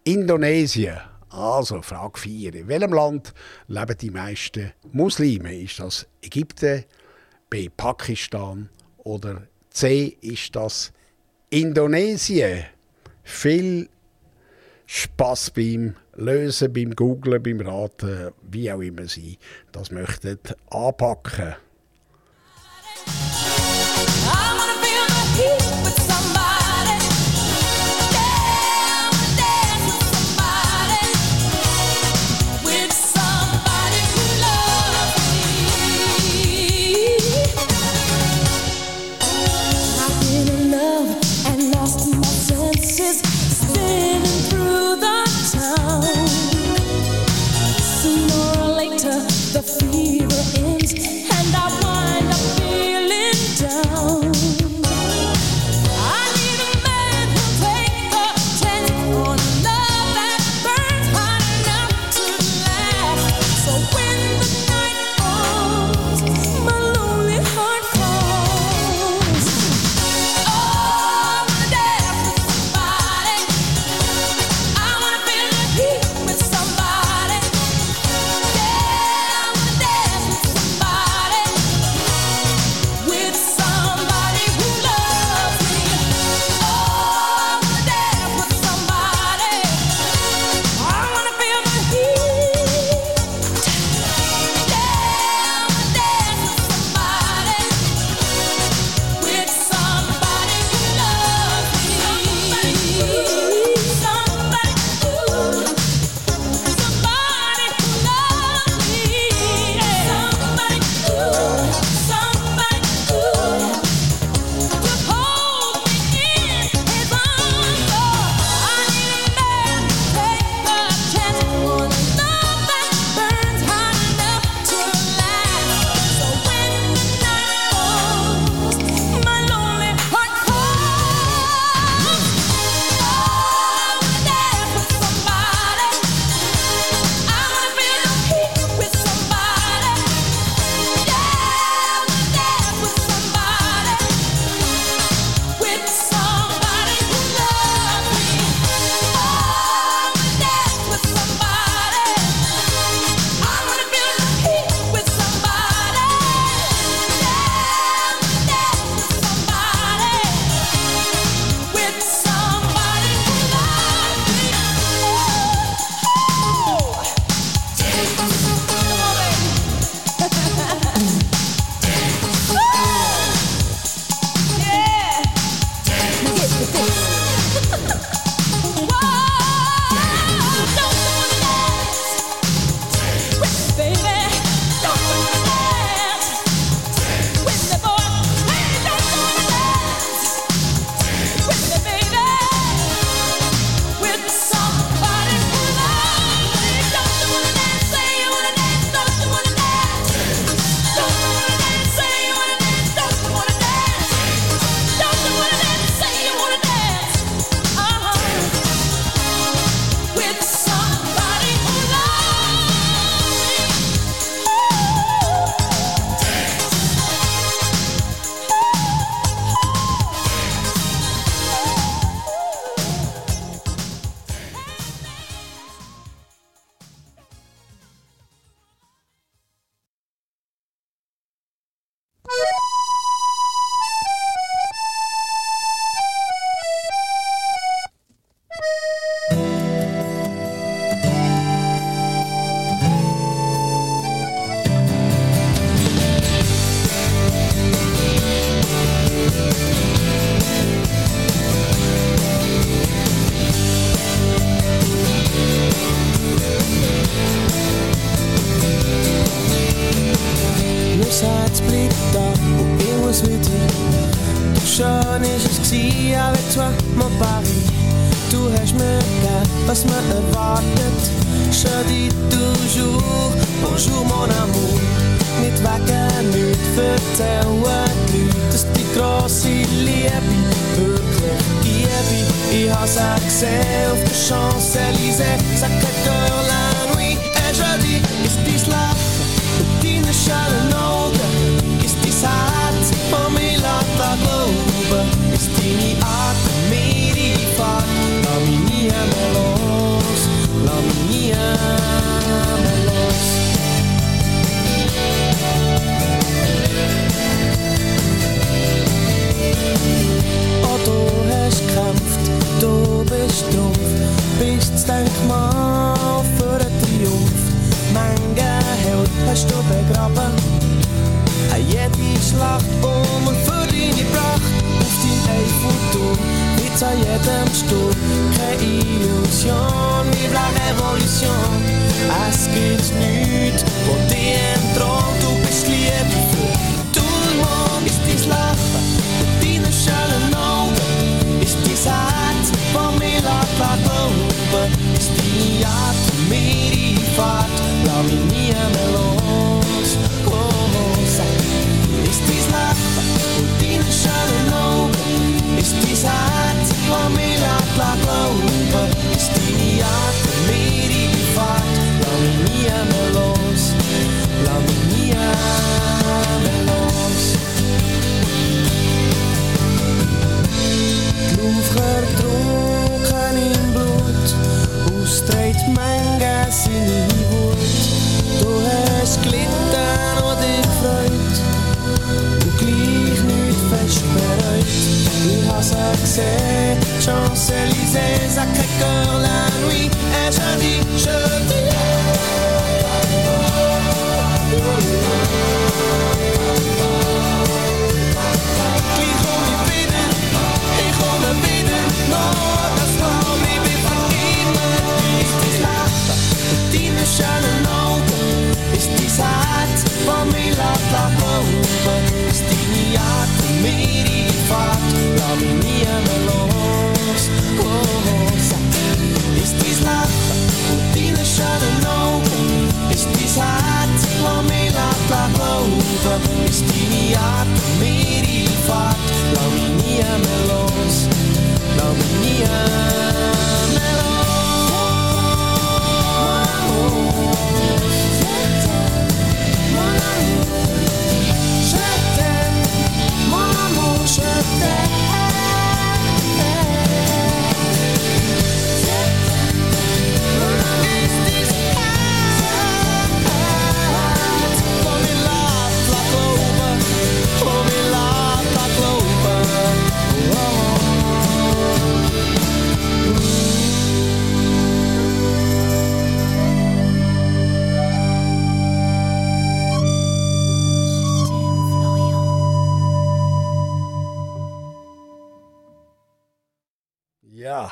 Indonesien. 0.03 0.99
Also, 1.31 1.81
Frage 1.81 2.19
4. 2.19 2.53
In 2.57 2.67
welchem 2.67 2.93
Land 2.93 3.33
leben 3.69 3.97
die 3.97 4.11
meisten 4.11 4.73
Muslime? 4.91 5.57
Ist 5.57 5.79
das 5.79 6.09
Ägypten, 6.21 6.85
B. 7.49 7.69
Pakistan 7.69 8.69
oder 8.99 9.47
C. 9.71 10.17
ist 10.23 10.57
das 10.57 10.93
Indonesien? 11.51 12.65
Viel 13.23 13.89
Spaß 14.87 15.53
beim 15.53 15.95
Lösen, 16.17 16.73
beim 16.73 16.97
Googlen, 16.97 17.45
beim 17.45 17.61
Raten, 17.61 18.33
wie 18.43 18.73
auch 18.73 18.81
immer 18.81 19.07
Sie 19.07 19.39
das 19.71 19.93
möchten 19.93 20.41
anpacken. 20.69 21.55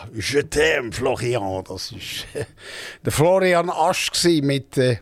Ja, 0.00 0.08
Je 0.14 0.42
t'aime, 0.42 0.92
Florian. 0.92 1.64
Das 1.64 1.92
war 1.92 2.46
der 3.04 3.12
Florian 3.12 3.70
Asch 3.70 4.10
mit 4.42 4.78
äh, 4.78 4.98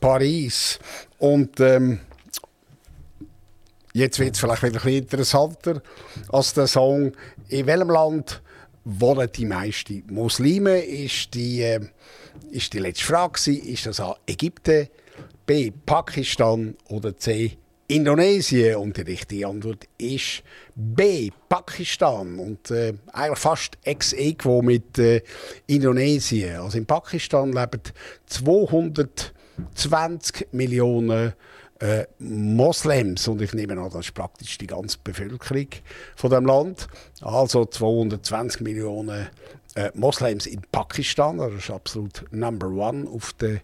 Paris. 0.00 0.78
Und 1.18 1.60
ähm, 1.60 2.00
jetzt 3.92 4.18
wird 4.18 4.34
es 4.34 4.40
vielleicht 4.40 4.62
wieder 4.62 4.72
ein 4.72 4.82
bisschen 4.82 5.02
interessanter 5.02 5.82
als 6.30 6.54
der 6.54 6.66
Song. 6.66 7.12
In 7.48 7.66
welchem 7.66 7.90
Land 7.90 8.42
wohnen 8.84 9.30
die 9.34 9.46
meisten 9.46 10.04
Muslime? 10.10 10.78
Ist 10.78 11.34
die, 11.34 11.62
äh, 11.62 11.80
ist 12.50 12.72
die 12.72 12.80
letzte 12.80 13.04
Frage. 13.04 13.52
Ist 13.52 13.86
das 13.86 14.00
A. 14.00 14.16
Ägypten, 14.26 14.88
B. 15.46 15.70
Pakistan 15.70 16.76
oder 16.88 17.16
C. 17.16 17.56
Indonesien 17.86 18.76
und 18.76 18.96
die 18.96 19.02
richtige 19.02 19.46
Antwort 19.46 19.86
ist 19.98 20.42
B. 20.74 21.30
Pakistan 21.48 22.38
und 22.38 22.70
äh, 22.70 22.94
eigentlich 23.12 23.38
fast 23.38 23.76
ex 23.84 24.14
equo 24.14 24.62
mit 24.62 24.98
äh, 24.98 25.20
Indonesien. 25.66 26.60
Also 26.60 26.78
in 26.78 26.86
Pakistan 26.86 27.52
leben 27.52 27.82
220 28.26 30.48
Millionen 30.52 31.34
äh, 31.80 32.06
Moslems 32.18 33.28
und 33.28 33.42
ich 33.42 33.52
nehme 33.52 33.78
an, 33.78 33.90
das 33.90 34.06
ist 34.06 34.14
praktisch 34.14 34.56
die 34.56 34.66
ganze 34.66 34.96
Bevölkerung 35.04 35.68
von 36.16 36.30
dem 36.30 36.46
Land. 36.46 36.88
Also 37.20 37.66
220 37.66 38.62
Millionen 38.62 39.28
äh, 39.74 39.90
Moslems 39.94 40.46
in 40.46 40.62
Pakistan, 40.70 41.38
das 41.38 41.52
ist 41.52 41.70
absolut 41.70 42.24
Number 42.30 42.68
One 42.68 43.08
auf 43.08 43.32
der, 43.34 43.60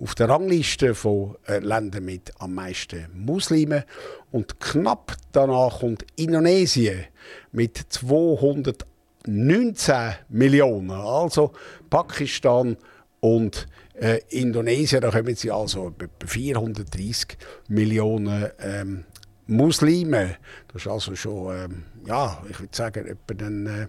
auf 0.00 0.14
der 0.14 0.28
Rangliste 0.28 0.94
von 0.94 1.36
äh, 1.46 1.58
Ländern 1.58 2.04
mit 2.04 2.32
am 2.38 2.54
meisten 2.54 3.06
Muslimen. 3.14 3.84
Und 4.32 4.60
knapp 4.60 5.16
danach 5.32 5.80
kommt 5.80 6.04
Indonesien 6.16 7.04
mit 7.52 7.76
219 7.76 10.14
Millionen. 10.28 10.90
Also 10.90 11.52
Pakistan 11.88 12.76
und 13.20 13.68
äh, 13.94 14.20
Indonesien, 14.30 15.00
da 15.00 15.10
kommen 15.10 15.36
sie 15.36 15.50
also 15.50 15.88
etwa 15.88 16.26
430 16.26 17.38
Millionen 17.68 18.50
ähm, 18.58 19.04
Muslime. 19.46 20.36
Das 20.72 20.82
ist 20.82 20.88
also 20.88 21.14
schon, 21.14 21.56
ähm, 21.56 21.84
ja, 22.06 22.42
ich 22.50 22.58
würde 22.58 22.76
sagen, 22.76 23.06
etwa 23.06 23.44
ein, 23.44 23.88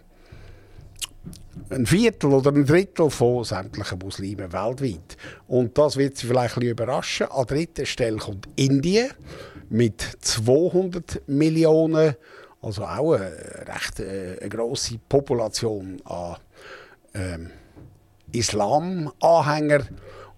ein 1.69 1.85
Viertel 1.85 2.31
oder 2.33 2.51
ein 2.51 2.65
Drittel 2.65 3.09
von 3.09 3.43
sämtlichen 3.43 3.99
Muslimen 3.99 4.53
weltweit. 4.53 5.17
Und 5.47 5.77
das 5.77 5.97
wird 5.97 6.17
Sie 6.17 6.27
vielleicht 6.27 6.57
ein 6.57 6.63
überraschen. 6.63 7.27
An 7.31 7.45
dritter 7.45 7.85
Stelle 7.85 8.17
kommt 8.17 8.47
Indien 8.55 9.11
mit 9.69 10.01
200 10.21 11.21
Millionen. 11.27 12.15
Also 12.61 12.83
auch 12.83 13.13
eine 13.13 13.31
recht 13.67 13.99
äh, 13.99 14.47
grosse 14.49 14.99
Population 15.09 16.01
an 16.05 16.37
ähm, 17.13 17.51
Islam-Anhänger. 18.31 19.85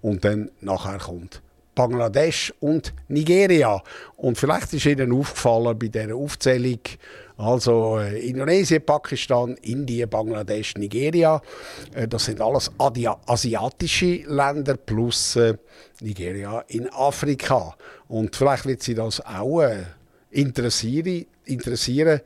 Und 0.02 0.24
dann 0.24 0.52
nachher 0.62 1.00
kommt 1.00 1.42
Bangladesch 1.78 2.52
und 2.60 2.92
Nigeria. 3.08 3.82
Und 4.16 4.36
vielleicht 4.36 4.74
ist 4.74 4.88
Ihnen 4.88 5.12
aufgefallen 5.12 5.78
bei 5.78 5.90
dieser 5.90 6.16
Aufzählung, 6.16 6.80
also 7.38 8.00
äh, 8.00 8.28
Indonesien, 8.28 8.84
Pakistan, 8.84 9.56
Indien, 9.62 10.10
Bangladesch, 10.10 10.74
Nigeria, 10.76 11.40
äh, 11.94 12.08
das 12.08 12.26
sind 12.26 12.42
alles 12.42 12.72
Adia 12.80 13.16
asiatische 13.28 14.24
Länder 14.26 14.76
plus 14.76 15.36
äh, 15.36 15.54
Nigeria 16.02 16.64
in 16.68 16.90
Afrika. 16.90 17.76
Und 18.08 18.36
vielleicht 18.36 18.66
wird 18.66 18.82
Sie 18.82 18.96
das 18.96 19.24
auch 19.24 19.62
äh, 19.62 19.84
interessieren, 20.32 21.28
interessieren 21.46 22.22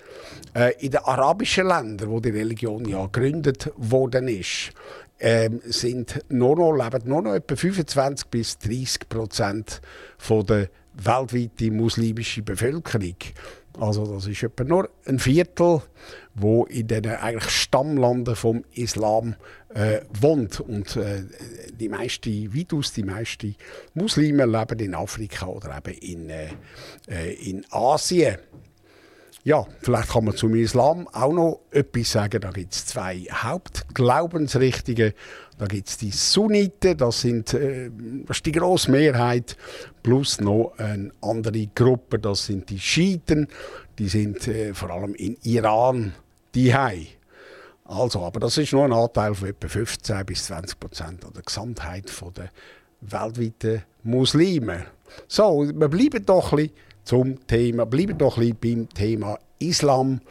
äh, 0.55 0.73
in 0.79 0.91
den 0.91 1.01
arabischen 1.01 1.67
Ländern, 1.67 2.09
wo 2.09 2.21
die 2.21 2.29
Religion 2.29 2.85
ja 2.85 3.05
gegründet 3.07 3.69
worden 3.75 4.29
ist 4.29 4.71
ähm, 5.21 5.61
sind 5.65 6.19
nur 6.29 6.55
noch, 6.57 6.73
leben 6.73 7.07
nur 7.07 7.21
noch 7.21 7.35
etwa 7.35 7.55
25 7.55 8.27
bis 8.27 8.57
30 8.57 9.07
Prozent 9.07 9.81
der 10.27 10.69
weltweiten 10.93 11.77
muslimischen 11.77 12.43
Bevölkerung. 12.43 13.15
Also 13.79 14.05
das 14.05 14.27
ist 14.27 14.43
etwa 14.43 14.63
nur 14.63 14.89
ein 15.05 15.19
Viertel, 15.19 15.81
wo 16.33 16.65
in 16.65 16.87
den 16.87 17.05
eigentlich 17.05 17.49
Stammlanden 17.49 18.35
vom 18.35 18.65
Islam 18.73 19.35
äh, 19.73 20.01
wohnt 20.19 20.59
und 20.59 20.97
äh, 20.97 21.23
die 21.79 21.87
meisten, 21.87 22.53
weitaus 22.53 22.91
die 22.91 23.03
meisten 23.03 23.55
Muslime 23.93 24.45
leben 24.45 24.79
in 24.79 24.95
Afrika 24.95 25.45
oder 25.45 25.77
eben 25.77 25.97
in, 25.99 26.29
äh, 26.29 26.49
äh 27.07 27.33
in 27.49 27.65
Asien. 27.69 28.37
Ja, 29.43 29.65
vielleicht 29.79 30.09
kann 30.09 30.25
man 30.25 30.35
zum 30.35 30.53
Islam 30.53 31.07
auch 31.07 31.33
noch 31.33 31.61
etwas 31.71 32.11
sagen. 32.11 32.41
Da 32.41 32.51
gibt 32.51 32.73
es 32.73 32.85
zwei 32.85 33.25
Hauptglaubensrichtungen. 33.31 35.13
Da 35.57 35.65
gibt 35.65 35.89
es 35.89 35.97
die 35.97 36.11
Sunniten, 36.11 36.97
das, 36.97 37.21
sind, 37.21 37.53
äh, 37.53 37.89
das 38.25 38.37
ist 38.37 38.45
die 38.45 38.51
grosse 38.51 38.91
Mehrheit, 38.91 39.57
plus 40.03 40.41
noch 40.41 40.73
eine 40.77 41.11
andere 41.21 41.67
Gruppe, 41.67 42.19
das 42.19 42.45
sind 42.45 42.69
die 42.69 42.79
Schiiten. 42.79 43.47
Die 43.97 44.07
sind 44.07 44.47
äh, 44.47 44.73
vor 44.73 44.91
allem 44.91 45.15
in 45.15 45.37
Iran 45.43 46.13
die. 46.53 46.73
Also, 47.85 48.21
aber 48.21 48.39
das 48.39 48.57
ist 48.57 48.73
nur 48.73 48.85
ein 48.85 48.93
Anteil 48.93 49.35
von 49.35 49.49
etwa 49.49 49.67
15 49.67 50.25
bis 50.25 50.45
20 50.45 50.79
Prozent 50.79 51.23
der 51.35 51.43
Gesamtheit 51.43 52.11
der 52.37 52.49
weltweiten 53.01 53.83
Muslime. 54.03 54.85
So, 55.27 55.67
wir 55.67 55.87
bleiben 55.89 56.25
doch 56.25 56.53
ein 56.53 56.57
bisschen 56.57 56.73
zum 57.03 57.45
Thema, 57.47 57.85
bleiben 57.85 58.17
doch 58.17 58.37
ein 58.37 58.55
bisschen 58.55 58.87
beim 58.87 58.89
Thema 58.89 59.39
Islam. 59.59 60.21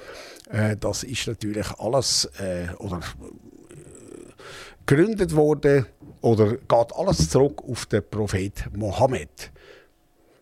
Äh, 0.51 0.77
das 0.77 1.03
ist 1.05 1.27
natürlich 1.27 1.67
alles 1.79 2.27
äh, 2.39 2.69
oder 2.79 2.99
äh, 2.99 4.33
gegründet 4.87 5.35
worden 5.35 5.87
oder 6.21 6.57
geht 6.57 6.95
alles 6.95 7.31
zurück 7.31 7.63
auf 7.67 7.87
den 7.87 8.03
Prophet 8.09 8.65
Mohammed. 8.77 9.51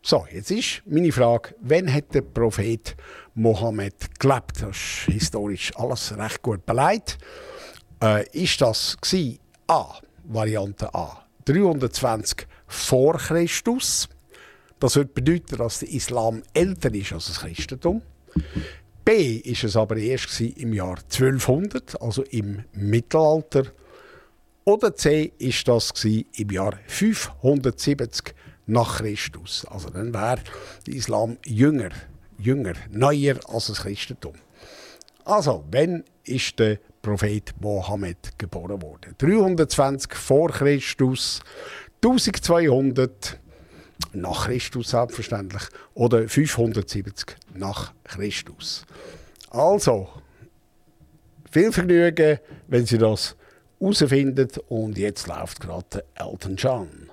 So, 0.03 0.27
jetzt 0.33 0.51
ist 0.51 0.83
meine 0.87 1.13
Frage, 1.13 1.55
wann 1.61 1.93
hat 1.93 2.15
der 2.15 2.23
Prophet 2.23 2.97
Mohammed 3.35 4.19
gelebt? 4.19 4.63
Das 4.63 4.71
ist 4.71 5.13
historisch 5.13 5.73
alles 5.77 6.17
recht 6.17 6.41
gut 6.41 6.65
beleidigt. 6.65 7.19
Äh, 8.03 8.27
ist 8.31 8.61
das? 8.61 8.97
A, 9.67 9.99
Variante 10.25 10.95
A, 10.95 11.27
320 11.45 12.47
vor 12.67 13.19
Christus. 13.19 14.09
Das 14.81 14.97
würde 14.97 15.11
bedeuten, 15.13 15.57
dass 15.57 15.81
der 15.81 15.91
Islam 15.91 16.43
älter 16.55 16.95
ist 16.95 17.13
als 17.13 17.27
das 17.27 17.41
Christentum. 17.41 18.03
B 19.05 19.37
ist 19.37 19.65
es 19.65 19.77
aber 19.77 19.97
erst 19.97 20.41
im 20.41 20.73
Jahr 20.73 20.99
1200, 20.99 22.01
also 22.01 22.23
im 22.25 22.65
Mittelalter. 22.73 23.65
Oder 24.65 24.95
C 24.95 25.33
ist 25.39 25.67
das 25.67 25.93
im 26.05 26.51
Jahr 26.51 26.79
570 26.87 28.35
nach 28.67 28.99
Christus. 28.99 29.67
Also 29.69 29.89
dann 29.91 30.13
wäre 30.13 30.41
der 30.87 30.95
Islam 30.95 31.39
jünger, 31.45 31.91
jünger, 32.39 32.75
neuer 32.91 33.37
als 33.49 33.69
das 33.69 33.81
Christentum. 33.81 34.35
Also, 35.25 35.65
wenn 35.71 36.05
ist 36.25 36.59
der 36.59 36.79
Prophet 37.03 37.55
Mohammed 37.61 38.39
geboren 38.39 38.81
worden? 38.81 39.15
320 39.19 40.15
vor 40.15 40.51
Christus, 40.51 41.41
1200 42.03 43.39
nach 44.13 44.47
Christus 44.47 44.91
selbstverständlich 44.91 45.63
oder 45.95 46.29
570 46.29 47.37
nach 47.55 47.93
Christus. 48.05 48.85
Also, 49.51 50.09
viel 51.51 51.73
Vergnügen, 51.73 52.39
wenn 52.67 52.87
Sie 52.87 52.99
das 52.99 53.37
herausfinden 53.81 54.49
und 54.69 54.99
jetzt 54.99 55.27
läuft 55.27 55.61
gerade 55.61 56.05
Elton 56.15 56.57
John. 56.57 57.08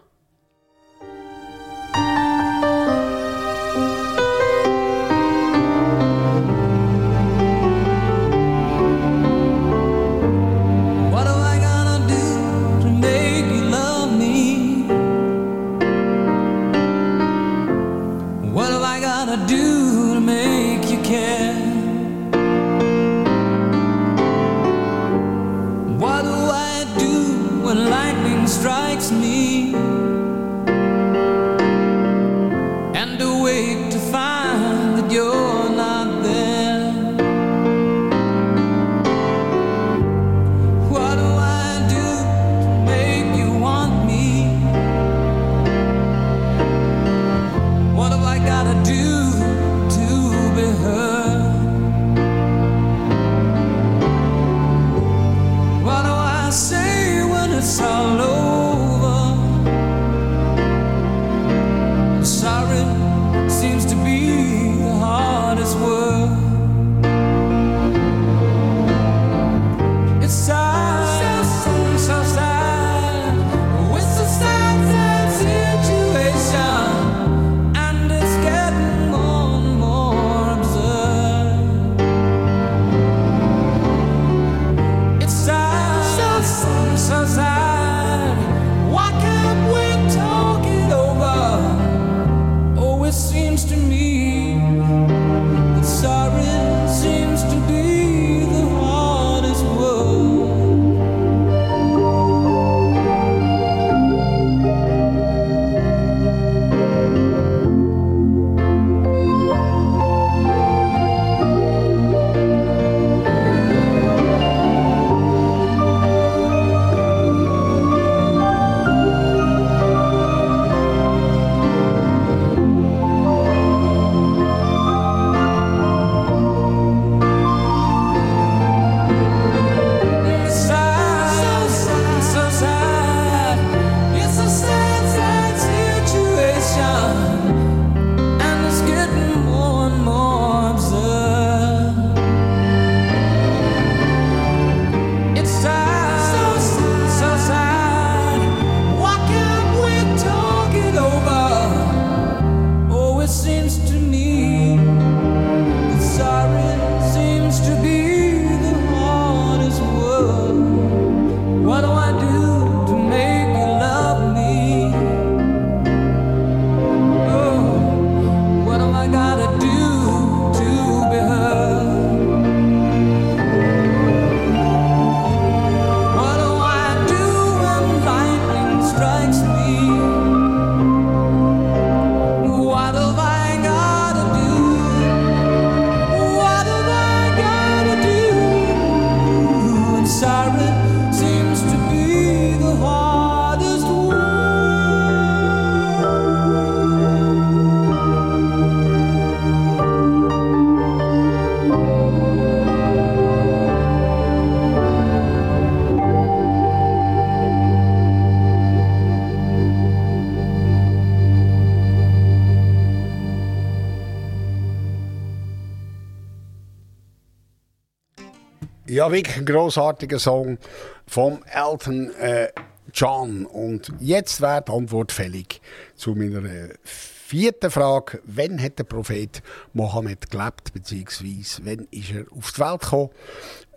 Ja, 219.05 219.11
wirklich 219.11 219.37
ein 219.37 219.45
grossartiger 219.45 220.17
Song 220.17 220.57
vom 221.05 221.43
Elton 221.45 222.09
äh, 222.15 222.47
John. 222.91 223.45
Und 223.45 223.93
jetzt 223.99 224.41
wäre 224.41 224.63
die 224.67 224.71
Antwort 224.71 225.11
fällig 225.11 225.61
zu 225.95 226.15
meiner 226.15 226.43
äh, 226.43 226.73
vierten 226.83 227.69
Frage. 227.69 228.19
Wann 228.25 228.59
hat 228.59 228.79
der 228.79 228.85
Prophet 228.85 229.43
Mohammed 229.73 230.31
gelebt, 230.31 230.73
beziehungsweise 230.73 231.61
wann 231.65 231.87
ist 231.91 232.13
er 232.15 232.25
auf 232.35 232.51
die 232.53 232.61
Welt 232.61 232.81
gekommen? 232.81 233.09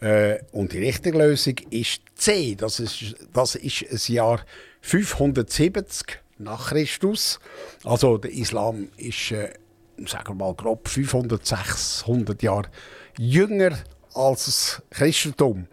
Äh, 0.00 0.38
und 0.52 0.72
die 0.72 0.78
richtige 0.78 1.18
Lösung 1.18 1.56
ist 1.68 2.00
C. 2.14 2.54
Das 2.54 2.80
ist, 2.80 3.14
das 3.34 3.54
ist 3.54 3.84
das 3.90 4.08
Jahr 4.08 4.40
570 4.80 6.20
nach 6.38 6.70
Christus. 6.70 7.38
Also 7.84 8.16
der 8.16 8.32
Islam 8.32 8.88
ist, 8.96 9.32
äh, 9.32 9.52
sagen 10.06 10.28
wir 10.28 10.46
mal 10.46 10.54
grob 10.54 10.88
500, 10.88 11.44
600 11.44 12.42
Jahre 12.42 12.70
jünger 13.18 13.76
als 14.18 14.46
das 14.46 14.82
Christentum. 14.90 15.66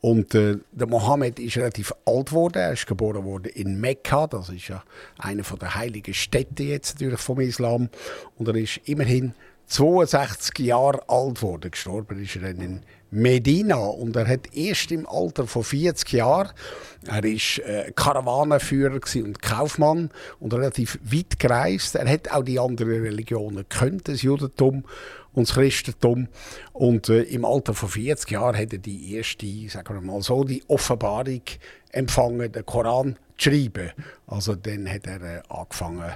Und 0.00 0.34
äh, 0.34 0.58
der 0.70 0.86
Mohammed 0.86 1.38
ist 1.40 1.56
relativ 1.56 1.92
alt 2.04 2.28
geworden. 2.28 2.58
Er 2.58 2.72
ist 2.72 2.86
geboren 2.86 3.24
worden 3.24 3.50
in 3.54 3.80
Mekka. 3.80 4.26
Das 4.26 4.50
ist 4.50 4.68
ja 4.68 4.84
eine 5.18 5.42
der 5.42 5.74
heiligen 5.74 6.14
Städte 6.14 6.62
jetzt 6.62 7.00
natürlich 7.00 7.20
vom 7.20 7.40
Islam. 7.40 7.88
Und 8.36 8.48
er 8.48 8.54
ist 8.54 8.80
immerhin 8.84 9.34
62 9.66 10.58
Jahre 10.60 11.08
alt 11.08 11.36
geworden. 11.36 11.70
Gestorben 11.70 12.22
ist 12.22 12.36
er 12.36 12.50
in 12.50 12.82
Medina 13.10 13.76
und 13.76 14.16
er 14.16 14.26
hat 14.26 14.54
erst 14.54 14.90
im 14.90 15.08
Alter 15.08 15.46
von 15.46 15.62
40 15.62 16.12
Jahren, 16.12 16.50
er 17.06 17.24
ist 17.24 17.60
äh, 17.60 17.92
Karawanenführer 17.94 19.00
und 19.16 19.42
Kaufmann 19.42 20.10
und 20.40 20.52
relativ 20.52 20.98
weit 21.02 21.38
gereist. 21.38 21.94
Er 21.94 22.08
hat 22.08 22.30
auch 22.32 22.42
die 22.42 22.58
anderen 22.58 23.02
Religionen 23.02 23.64
gekannt, 23.68 24.08
das 24.08 24.22
Judentum 24.22 24.84
und 25.36 25.48
das 25.48 25.54
Christentum. 25.54 26.28
Und 26.72 27.08
äh, 27.08 27.22
im 27.22 27.44
Alter 27.44 27.74
von 27.74 27.88
40 27.88 28.30
Jahren 28.32 28.56
hat 28.56 28.72
er 28.72 28.78
die 28.78 29.14
erste, 29.14 29.46
sagen 29.68 29.94
wir 29.94 30.00
mal 30.00 30.20
so, 30.22 30.42
die 30.42 30.64
Offenbarung 30.66 31.42
empfangen, 31.92 32.50
den 32.50 32.66
Koran 32.66 33.16
zu 33.38 33.50
schreiben. 33.50 33.92
Also 34.26 34.54
dann 34.56 34.90
hat 34.90 35.06
er 35.06 35.22
äh, 35.22 35.42
angefangen, 35.48 36.12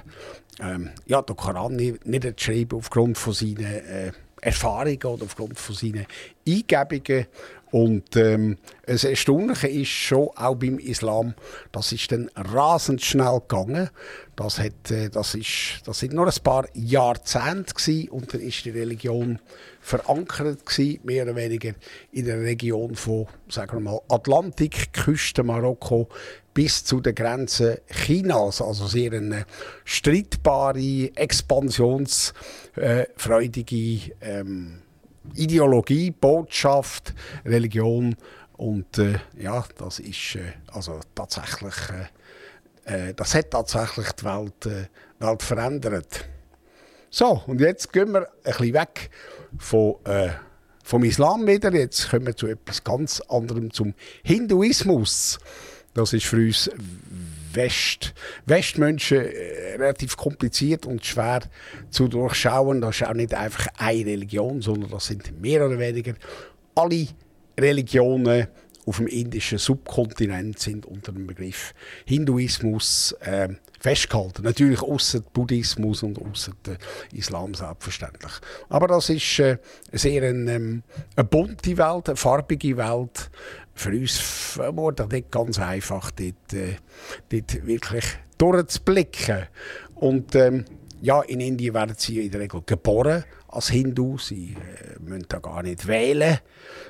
ähm, 0.59 0.89
ja, 1.05 1.21
den 1.21 1.35
Koran 1.35 1.75
niederzuschreiben 1.75 2.79
aufgrund 2.79 3.17
von 3.17 3.33
seinen 3.33 3.65
äh, 3.65 4.11
Erfahrungen 4.41 5.03
oder 5.03 5.25
aufgrund 5.25 5.59
von 5.59 5.75
seinen 5.75 6.07
Eingebungen. 6.47 7.27
Und 7.71 8.15
ähm, 8.17 8.57
das 8.85 9.05
Erstaunliche 9.05 9.67
ist 9.67 9.87
schon 9.87 10.29
auch 10.35 10.55
beim 10.55 10.77
Islam, 10.77 11.33
das 11.71 11.93
ist 11.93 12.11
dann 12.11 12.29
rasend 12.35 13.01
schnell 13.01 13.39
gegangen. 13.47 13.89
Das, 14.35 14.59
hat, 14.59 14.91
äh, 14.91 15.09
das, 15.09 15.35
ist, 15.35 15.79
das 15.85 15.99
sind 15.99 16.11
nur 16.11 16.27
ein 16.27 16.43
paar 16.43 16.67
Jahrzehnte 16.73 17.73
gewesen, 17.73 18.09
und 18.09 18.33
dann 18.33 18.41
ist 18.41 18.65
die 18.65 18.71
Religion 18.71 19.39
verankert 19.79 20.65
gewesen, 20.65 20.99
mehr 21.03 21.23
oder 21.23 21.37
weniger 21.37 21.71
in 22.11 22.25
der 22.25 22.41
Region 22.41 22.95
von, 22.95 23.27
sagen 23.47 23.77
wir 23.77 23.79
mal, 23.79 24.01
Atlantik, 24.09 24.91
Küste 24.91 25.43
Marokko 25.43 26.09
bis 26.53 26.83
zu 26.83 26.99
den 26.99 27.15
Grenzen 27.15 27.77
Chinas. 27.89 28.61
Also 28.61 28.87
sehr 28.87 29.13
eine 29.13 29.45
streitbare, 29.85 31.15
expansionsfreudige 31.15 34.11
ähm, 34.19 34.80
Ideologie, 35.35 36.11
Botschaft, 36.11 37.13
Religion 37.45 38.15
und 38.53 38.97
äh, 38.97 39.19
ja, 39.39 39.63
das 39.77 39.99
ist 39.99 40.35
äh, 40.35 40.53
also 40.71 40.99
tatsächlich, 41.15 41.75
äh, 42.85 43.09
äh 43.09 43.13
das 43.13 43.33
hat 43.35 43.51
tatsächlich 43.51 44.11
die 44.13 44.25
Welt, 44.25 44.65
äh, 44.65 44.87
Welt 45.19 45.43
verändert. 45.43 46.25
So, 47.09 47.41
und 47.47 47.59
jetzt 47.59 47.91
gehen 47.91 48.13
wir 48.13 48.21
ein 48.21 48.43
bisschen 48.43 48.73
weg 48.73 49.09
von, 49.57 49.95
äh, 50.05 50.29
vom 50.83 51.03
Islam 51.03 51.45
wieder. 51.45 51.73
Jetzt 51.73 52.09
kommen 52.09 52.25
wir 52.25 52.35
zu 52.35 52.47
etwas 52.47 52.83
ganz 52.83 53.19
anderem, 53.21 53.71
zum 53.71 53.93
Hinduismus. 54.23 55.39
Das 55.93 56.13
ist 56.13 56.25
für 56.25 56.37
uns 56.37 56.69
West, 57.55 58.13
Westmenschen 58.45 59.25
äh, 59.25 59.75
relativ 59.77 60.17
kompliziert 60.17 60.85
und 60.85 61.05
schwer 61.05 61.41
zu 61.89 62.07
durchschauen. 62.07 62.81
Das 62.81 63.01
ist 63.01 63.07
auch 63.07 63.13
nicht 63.13 63.33
einfach 63.33 63.67
eine 63.77 64.05
Religion, 64.05 64.61
sondern 64.61 64.91
das 64.91 65.07
sind 65.07 65.41
mehr 65.41 65.65
oder 65.65 65.79
weniger 65.79 66.13
alle 66.75 67.07
Religionen 67.59 68.47
auf 68.85 68.97
dem 68.97 69.07
indischen 69.07 69.57
Subkontinent 69.57 70.59
sind 70.59 70.85
unter 70.85 71.11
dem 71.11 71.27
Begriff 71.27 71.73
Hinduismus 72.05 73.13
äh, 73.21 73.49
festgehalten. 73.79 74.43
Natürlich 74.43 74.81
außer 74.81 75.21
Buddhismus 75.21 76.03
und 76.03 76.19
außer 76.19 76.53
Islam 77.13 77.53
selbstverständlich. 77.53 78.31
Aber 78.69 78.87
das 78.87 79.09
ist 79.09 79.39
äh, 79.39 79.57
sehr 79.91 80.23
eine, 80.23 80.51
ähm, 80.51 80.83
eine 81.15 81.23
bunte 81.25 81.77
Welt, 81.77 82.09
eine 82.09 82.15
farbige 82.15 82.77
Welt. 82.77 83.29
Für 83.73 83.89
uns 83.89 84.17
vermutlich 84.17 85.31
ganz 85.31 85.59
einfach, 85.59 86.11
dort, 86.11 86.53
äh, 86.53 86.75
dort 87.29 87.65
wirklich 87.65 88.05
durchzublicken. 88.37 89.47
Und 89.95 90.35
ähm, 90.35 90.65
ja, 91.01 91.21
in 91.21 91.39
Indien 91.39 91.73
werden 91.73 91.95
sie 91.97 92.25
in 92.25 92.31
der 92.31 92.41
Regel 92.41 92.61
geboren 92.65 93.23
als 93.47 93.69
Hindu. 93.69 94.17
Sie 94.17 94.55
äh, 94.55 94.99
müssen 94.99 95.25
da 95.29 95.39
gar 95.39 95.63
nicht 95.63 95.87
wählen. 95.87 96.39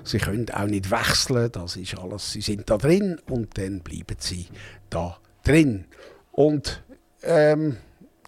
Sie 0.04 0.18
können 0.18 0.50
auch 0.52 0.66
nicht 0.66 0.92
wechseln. 0.92 1.52
Das 1.52 1.76
ist 1.76 1.98
alles. 1.98 2.32
Sie 2.32 2.42
sind 2.42 2.70
da 2.70 2.78
drin 2.78 3.20
und 3.30 3.58
dann 3.58 3.80
bleiben 3.82 4.18
sie 4.20 4.48
da 4.90 5.18
drin. 5.44 5.86
Und 6.32 6.84
ähm, 7.24 7.78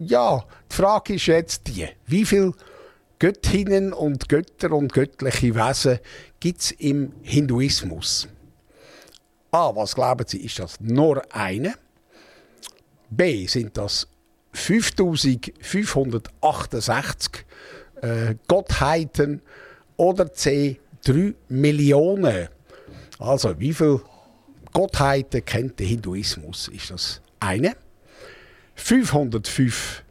ja, 0.00 0.44
die 0.70 0.74
Frage 0.74 1.14
ist 1.14 1.26
jetzt 1.26 1.66
die: 1.68 1.86
Wie 2.06 2.24
viele 2.24 2.52
Göttinnen 3.18 3.92
und 3.92 4.28
Götter 4.28 4.72
und 4.72 4.92
göttliche 4.92 5.54
Wesen 5.54 5.98
gibt 6.40 6.60
es 6.60 6.70
im 6.72 7.12
Hinduismus? 7.22 8.28
A. 9.54 9.74
Was 9.76 9.94
glauben 9.94 10.26
Sie, 10.26 10.38
ist 10.38 10.58
das 10.58 10.80
nur 10.80 11.22
eine? 11.32 11.74
B. 13.08 13.46
Sind 13.46 13.76
das 13.76 14.08
5568 14.52 17.46
äh, 18.02 18.34
Gottheiten? 18.48 19.40
Oder 19.96 20.32
C. 20.32 20.80
3 21.04 21.34
Millionen? 21.50 22.48
Also, 23.20 23.60
wie 23.60 23.72
viele 23.72 24.00
Gottheiten 24.72 25.44
kennt 25.44 25.78
der 25.78 25.86
Hinduismus? 25.86 26.66
Ist 26.66 26.90
das 26.90 27.22
eine? 27.38 27.76
505, 28.74 30.02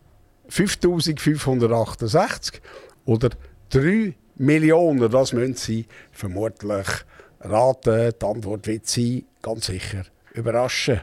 5568 0.47 2.61
oder 3.03 3.31
3 3.71 4.15
Millionen? 4.37 5.11
Das 5.11 5.33
müssen 5.33 5.55
Sie 5.55 5.85
vermutlich 6.13 6.87
raten. 7.41 8.13
Die 8.21 8.25
Antwort 8.25 8.67
wird 8.67 8.87
Sie 8.87 9.25
ganz 9.43 9.67
sicher 9.67 10.05
überraschen. 10.33 11.01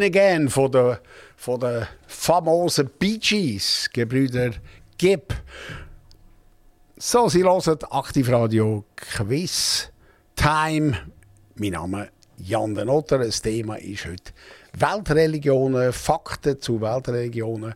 Win 0.00 0.06
Again 0.06 0.48
von 0.48 0.72
den, 0.72 0.96
von 1.36 1.60
den 1.60 1.86
famosen 2.06 2.90
Bee 2.98 3.18
Gees, 3.18 3.90
Gebrüder 3.92 4.52
Gibb. 4.96 5.34
So, 6.96 7.28
Sie 7.28 7.44
hören 7.44 7.78
Aktivradio 7.90 8.84
Quiz 8.96 9.90
Time. 10.36 10.96
Mein 11.56 11.72
Name 11.72 12.04
ist 12.38 12.48
Jan 12.48 12.74
den 12.74 12.88
Otter. 12.88 13.18
Das 13.18 13.42
Thema 13.42 13.76
ist 13.76 14.06
heute 14.06 14.32
Weltreligionen, 14.78 15.92
Fakten 15.92 16.58
zu 16.58 16.80
Weltreligionen. 16.80 17.74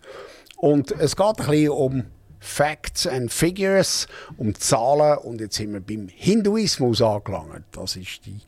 Und 0.57 0.93
es 0.93 1.15
geht 1.15 1.27
ein 1.27 1.35
bisschen 1.47 1.69
um 1.69 2.05
Facts 2.41 3.07
and 3.07 3.31
Figures, 3.31 4.07
um 4.39 4.55
Zahlen. 4.55 5.19
Und 5.19 5.43
jetzt 5.43 5.57
sind 5.57 5.75
wir 5.75 5.81
beim 5.81 6.09
Hinduismus 6.09 7.03
angelangt. 7.03 7.65
Das 7.73 7.97
ist 7.97 8.25
die 8.25 8.41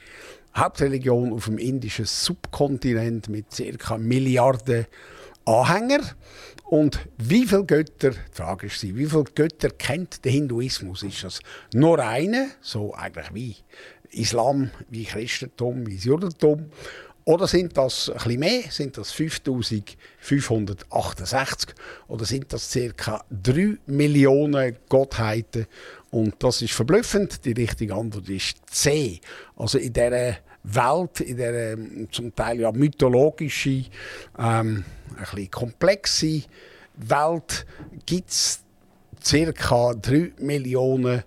Hauptreligion 0.56 1.32
auf 1.32 1.46
dem 1.46 1.58
indischen 1.58 2.04
Subkontinent 2.06 3.28
mit 3.28 3.46
ca. 3.78 3.98
Milliarden 3.98 4.86
Anhänger. 5.44 6.00
Und 6.64 7.00
wie 7.18 7.46
viele 7.46 7.64
Götter, 7.64 8.12
ist 8.62 8.80
sie, 8.80 8.96
wie 8.96 9.06
viele 9.06 9.24
Götter 9.24 9.70
kennt 9.70 10.24
der 10.24 10.32
Hinduismus? 10.32 11.04
Ist 11.04 11.22
das 11.22 11.38
nur 11.72 12.00
eine, 12.00 12.48
so 12.60 12.92
eigentlich 12.94 13.32
wie 13.32 13.54
Islam, 14.10 14.72
wie 14.88 15.04
Christentum, 15.04 15.86
wie 15.86 15.94
Judentum? 15.96 16.70
Oder 17.24 17.46
sind 17.48 17.76
das 17.76 18.08
ein 18.08 18.14
bisschen 18.14 18.40
mehr? 18.40 18.62
Sind 18.70 18.96
das 18.96 19.12
5568? 19.12 21.74
Oder 22.06 22.24
sind 22.24 22.50
das 22.52 22.72
ca. 22.96 23.24
3 23.30 23.78
Millionen 23.86 24.76
Gottheiten? 24.88 25.66
Und 26.10 26.36
das 26.38 26.62
ist 26.62 26.72
verblüffend. 26.72 27.44
Die 27.44 27.52
richtige 27.52 27.94
Antwort 27.94 28.28
ist 28.28 28.58
C. 28.70 29.20
Also 29.56 29.78
in 29.78 29.92
dieser 29.92 30.36
Welt, 30.66 31.20
in 31.20 31.36
dieser 31.36 31.72
ähm, 31.72 32.08
zum 32.10 32.34
Teil 32.34 32.60
ja 32.60 32.72
mythologische, 32.72 33.84
ähm, 34.38 34.84
ein 35.34 35.50
komplexe 35.50 36.42
Welt, 36.96 37.66
gibt 38.04 38.30
es 38.30 38.60
ca. 39.54 39.94
3 39.94 40.32
Millionen 40.40 41.22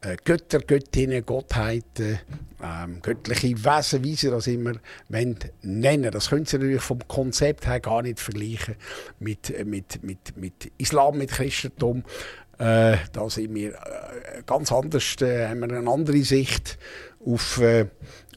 äh, 0.00 0.16
Götter, 0.24 0.60
Göttinnen, 0.60 1.24
Gottheiten, 1.24 2.18
ähm, 2.62 3.00
göttliche 3.02 3.64
Wesen, 3.64 4.04
wie 4.04 4.14
sie 4.14 4.30
das 4.30 4.46
immer 4.46 4.72
nennen 5.08 5.38
wollen. 5.62 6.10
Das 6.10 6.30
können 6.30 6.46
sie 6.46 6.58
natürlich 6.58 6.82
vom 6.82 7.06
Konzept 7.06 7.66
her 7.66 7.80
gar 7.80 8.02
nicht 8.02 8.20
vergleichen 8.20 8.76
mit, 9.18 9.50
äh, 9.50 9.64
mit, 9.64 10.02
mit, 10.02 10.36
mit 10.36 10.72
Islam, 10.78 11.18
mit 11.18 11.30
Christentum. 11.30 12.04
Äh, 12.58 12.96
da 13.12 13.28
sind 13.28 13.54
wir 13.54 13.74
äh, 13.74 14.42
ganz 14.46 14.72
anders, 14.72 15.16
äh, 15.20 15.48
haben 15.48 15.60
wir 15.60 15.76
eine 15.76 15.90
andere 15.90 16.22
Sicht 16.22 16.78
auf, 17.26 17.60
äh, 17.60 17.86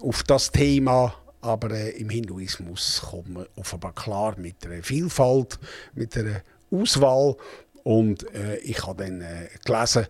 auf 0.01 0.23
das 0.23 0.51
Thema. 0.51 1.13
Aber 1.41 1.71
äh, 1.71 1.91
im 1.91 2.09
Hinduismus 2.09 3.01
kommt 3.09 3.29
man 3.29 3.45
offenbar 3.55 3.93
klar 3.93 4.35
mit 4.37 4.65
einer 4.65 4.83
Vielfalt, 4.83 5.57
mit 5.93 6.17
einer 6.17 6.41
Auswahl. 6.71 7.35
Und 7.83 8.33
äh, 8.35 8.57
ich 8.57 8.85
habe 8.85 9.05
dann 9.05 9.21
äh, 9.21 9.47
gelesen, 9.65 10.07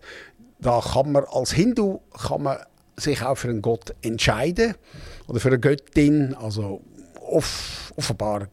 da 0.58 0.80
kann 0.80 1.12
man 1.12 1.24
als 1.24 1.52
Hindu 1.52 2.00
kann 2.26 2.42
man 2.42 2.58
sich 2.96 3.22
auch 3.22 3.36
für 3.36 3.48
einen 3.48 3.62
Gott 3.62 3.94
entscheiden 4.02 4.74
oder 5.26 5.40
für 5.40 5.48
eine 5.48 5.60
Göttin. 5.60 6.34
Also 6.34 6.82
off 7.20 7.92
offenbar 7.96 8.48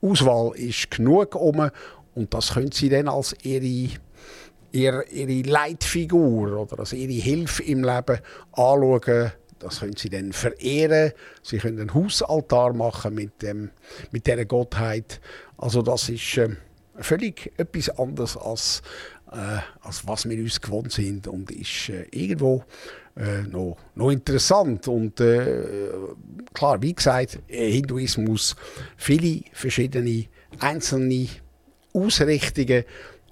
Auswahl 0.00 0.56
ist 0.56 0.90
genug 0.90 1.34
um 1.34 1.70
und 2.14 2.34
das 2.34 2.54
können 2.54 2.72
sie 2.72 2.88
dann 2.88 3.08
als 3.08 3.34
ihre 3.42 3.90
ihre, 4.70 5.04
ihre 5.08 5.48
Leitfigur 5.48 6.60
oder 6.60 6.80
als 6.80 6.92
ihre 6.92 7.12
Hilfe 7.12 7.62
im 7.62 7.82
Leben 7.84 8.18
anschauen. 8.52 9.32
Das 9.58 9.80
können 9.80 9.96
sie 9.96 10.08
dann 10.08 10.32
verehren. 10.32 11.12
Sie 11.42 11.58
können 11.58 11.80
einen 11.80 11.94
Hausaltar 11.94 12.72
machen 12.72 13.14
mit, 13.14 13.42
dem, 13.42 13.70
mit 14.10 14.26
dieser 14.26 14.44
Gottheit. 14.44 15.20
Also 15.56 15.82
das 15.82 16.08
ist 16.08 16.38
äh, 16.38 16.50
völlig 16.98 17.52
etwas 17.56 17.90
anderes 17.98 18.36
als, 18.36 18.82
äh, 19.32 19.58
als 19.80 20.06
was 20.06 20.28
wir 20.28 20.38
uns 20.38 20.60
gewohnt 20.60 20.92
sind 20.92 21.26
und 21.26 21.50
ist 21.50 21.88
äh, 21.88 22.06
irgendwo 22.10 22.64
äh, 23.16 23.42
noch, 23.42 23.76
noch 23.94 24.10
interessant. 24.10 24.86
Und 24.88 25.20
äh, 25.20 25.64
klar, 26.52 26.80
wie 26.82 26.94
gesagt, 26.94 27.40
Hinduismus, 27.46 28.54
viele 28.96 29.42
verschiedene 29.52 30.26
einzelne 30.60 31.28
Ausrichtungen 31.92 32.84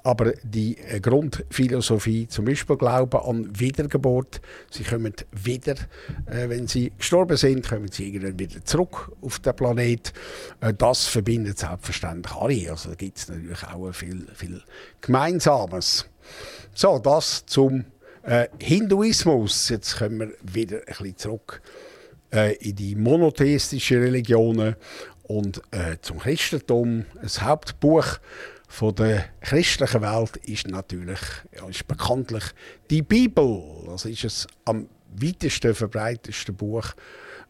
aber 0.07 0.34
die 0.44 0.78
äh, 0.78 1.00
Grundphilosophie, 1.00 2.28
zum 2.28 2.44
Beispiel 2.44 2.76
Glauben 2.76 3.18
an 3.18 3.59
Wiedergeburt, 3.59 4.40
sie 4.70 4.84
kommen 4.84 5.12
wieder, 5.32 5.74
äh, 6.26 6.48
wenn 6.48 6.68
sie 6.68 6.92
gestorben 6.96 7.36
sind, 7.36 7.68
kommen 7.68 7.90
sie 7.90 8.07
irgendwann 8.07 8.38
wieder 8.38 8.64
zurück 8.64 9.11
auf 9.20 9.40
den 9.40 9.57
Planet. 9.57 10.12
Äh, 10.61 10.74
das 10.74 11.07
verbindet 11.09 11.59
selbstverständlich 11.59 12.36
alle. 12.36 12.70
Also 12.70 12.90
da 12.90 12.94
gibt 12.94 13.18
es 13.18 13.28
natürlich 13.28 13.64
auch 13.64 13.92
viel, 13.92 14.28
viel 14.32 14.62
Gemeinsames. 15.00 16.07
So, 16.72 17.00
das 17.00 17.44
zum 17.46 17.86
äh, 18.22 18.46
Hinduismus. 18.61 19.70
Jetzt 19.70 19.98
kommen 19.98 20.20
wir 20.20 20.32
wieder 20.40 20.76
ein 20.76 20.84
bisschen 20.86 21.16
zurück 21.16 21.61
äh, 22.32 22.54
in 22.59 22.76
die 22.76 22.94
monotheistischen 22.94 24.00
Religionen 24.00 24.76
und 25.24 25.61
äh, 25.72 25.96
zum 26.00 26.20
Christentum. 26.20 27.07
Ein 27.20 27.28
Hauptbuch 27.40 28.20
von 28.68 28.94
der 28.94 29.26
christlichen 29.40 30.02
Welt 30.02 30.36
ist 30.38 30.68
natürlich, 30.68 31.20
ja, 31.56 31.68
ist 31.68 31.86
bekanntlich 31.86 32.44
die 32.90 33.02
Bibel. 33.02 33.62
Das 33.86 34.04
ist 34.04 34.24
es 34.24 34.46
am 34.64 34.88
weitesten 35.14 35.74
verbreitesten 35.74 36.54
Buch 36.54 36.94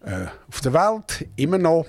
äh, 0.04 0.26
auf 0.48 0.60
der 0.60 0.72
Welt, 0.72 1.26
immer 1.36 1.58
noch. 1.58 1.86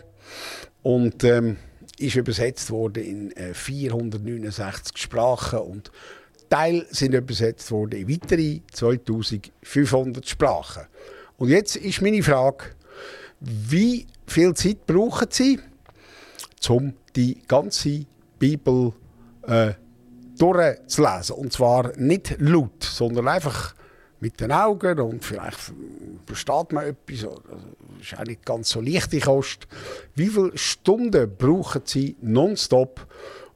Und 0.81 1.23
ähm, 1.23 1.57
ist 1.99 2.15
übersetzt 2.15 2.69
worden 2.71 3.03
in 3.03 3.31
äh, 3.31 3.53
469 3.53 4.97
Sprachen 4.97 5.59
und 5.59 5.91
Teil 6.49 6.85
sind 6.91 7.13
übersetzt 7.13 7.71
worden 7.71 7.99
in 7.99 8.09
weitere 8.09 8.61
2500 8.71 10.27
Sprachen. 10.27 10.83
Und 11.37 11.49
jetzt 11.49 11.75
ist 11.75 12.01
meine 12.01 12.23
Frage, 12.23 12.65
wie 13.39 14.07
viel 14.25 14.53
Zeit 14.53 14.85
brauchen 14.85 15.27
Sie, 15.29 15.59
um 16.69 16.93
die 17.15 17.41
ganze 17.47 18.05
Bibel 18.39 18.91
zu 18.91 19.06
äh, 19.47 19.73
durchzulesen. 20.37 21.35
Und 21.35 21.53
zwar 21.53 21.95
nicht 21.97 22.35
laut, 22.39 22.83
sondern 22.83 23.27
einfach 23.27 23.73
mit 24.19 24.39
den 24.39 24.51
Augen 24.51 24.99
und 24.99 25.23
vielleicht 25.23 25.73
versteht 26.25 26.71
man 26.71 26.85
etwas. 26.85 27.21
Das 27.21 28.01
ist 28.01 28.19
auch 28.19 28.25
nicht 28.25 28.45
ganz 28.45 28.69
so 28.69 28.81
leichte 28.81 29.19
Kost. 29.19 29.67
Wie 30.15 30.27
viele 30.27 30.57
Stunden 30.57 31.35
brauchen 31.37 31.83
Sie 31.85 32.15
nonstop, 32.21 33.07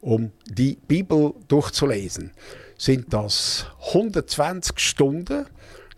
um 0.01 0.31
die 0.45 0.77
Bibel 0.87 1.33
durchzulesen? 1.47 2.31
Sind 2.77 3.13
das 3.13 3.65
120 3.87 4.79
Stunden? 4.79 5.45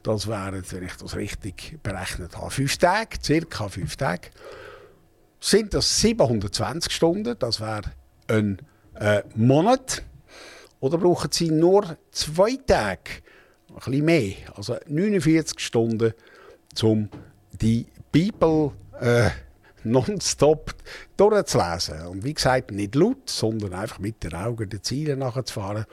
Das 0.02 0.28
wären, 0.28 0.64
wenn 0.70 0.84
ich 0.84 0.96
das 0.96 1.16
richtig 1.16 1.80
berechnet 1.82 2.38
habe, 2.38 2.52
fünf 2.52 2.78
Tage, 2.78 3.18
circa 3.24 3.70
fünf 3.70 3.96
Tage. 3.96 4.30
Sind 5.39 5.74
das 5.74 6.02
720 6.02 6.91
Stunden? 6.91 7.36
Das 7.39 7.62
wäre 7.62 7.84
ein 8.28 8.58
äh, 9.00 9.24
Monat. 9.36 10.04
Oder 10.80 10.98
brauchen 10.98 11.32
Sie 11.32 11.50
nur 11.50 11.98
zwei 12.12 12.58
Tage, 12.68 13.22
ein 13.70 13.76
bisschen 13.76 14.06
mehr, 14.06 14.34
also 14.56 14.76
49 14.88 15.60
Stunden, 15.60 16.14
um 16.82 17.10
die 17.62 17.86
Bibel 18.12 18.72
äh, 19.00 19.30
nonstop 19.84 20.74
durchzulesen. 21.18 22.08
Und 22.08 22.24
wie 22.24 22.34
gesagt, 22.34 22.72
nicht 22.72 22.96
laut, 22.96 23.30
sondern 23.30 23.74
einfach 23.74 24.00
mit 24.00 24.24
den 24.24 24.34
Augen 24.34 24.70
den 24.70 24.84
Zielen 24.84 25.20
nachzufahren. 25.20 25.86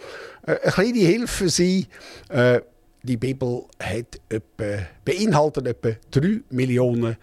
Äh, 0.46 0.56
eine 0.62 0.72
kleine 0.72 0.98
Hilfe 0.98 1.48
Sie. 1.48 1.86
Äh, 2.28 2.60
die 3.02 3.16
Bibel 3.16 3.64
hat 3.82 4.20
etwa, 4.28 4.86
beinhaltet 5.04 5.66
etwa 5.66 5.90
3 6.10 6.42
Millionen 6.50 7.16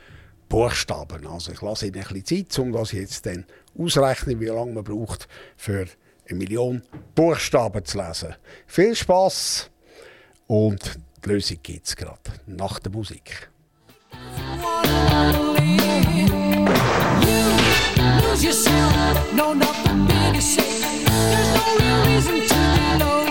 Buchstaben. 0.49 1.27
Also 1.27 1.51
ich 1.51 1.61
lasse 1.61 1.87
Ihnen 1.87 1.97
ein 1.97 2.07
bisschen 2.07 2.47
Zeit, 2.47 2.59
um 2.59 2.71
das 2.71 2.91
jetzt 2.93 3.25
dann 3.25 3.45
ausrechnen, 3.77 4.39
wie 4.39 4.45
lange 4.45 4.73
man 4.73 4.83
braucht, 4.83 5.27
für 5.55 5.87
eine 6.29 6.37
Million 6.37 6.81
Buchstaben 7.15 7.83
zu 7.85 7.97
lesen. 7.97 8.35
Viel 8.65 8.95
Spaß 8.95 9.69
und 10.47 10.99
die 11.23 11.29
Lösung 11.29 11.57
gibt 11.61 11.87
es 11.87 11.95
gerade 11.95 12.19
nach 12.45 12.79
der 12.79 12.91
Musik. 12.91 13.49
yourself, 18.47 19.33
no, 19.33 19.53
nothing 19.53 20.05
big 20.05 20.35
to 20.35 20.41
say. 20.41 20.61
There's 20.61 21.53
no 21.55 21.77
real 21.79 22.05
reason 22.05 22.35
to 22.35 22.99
be 22.99 23.03
lonely. 23.03 23.26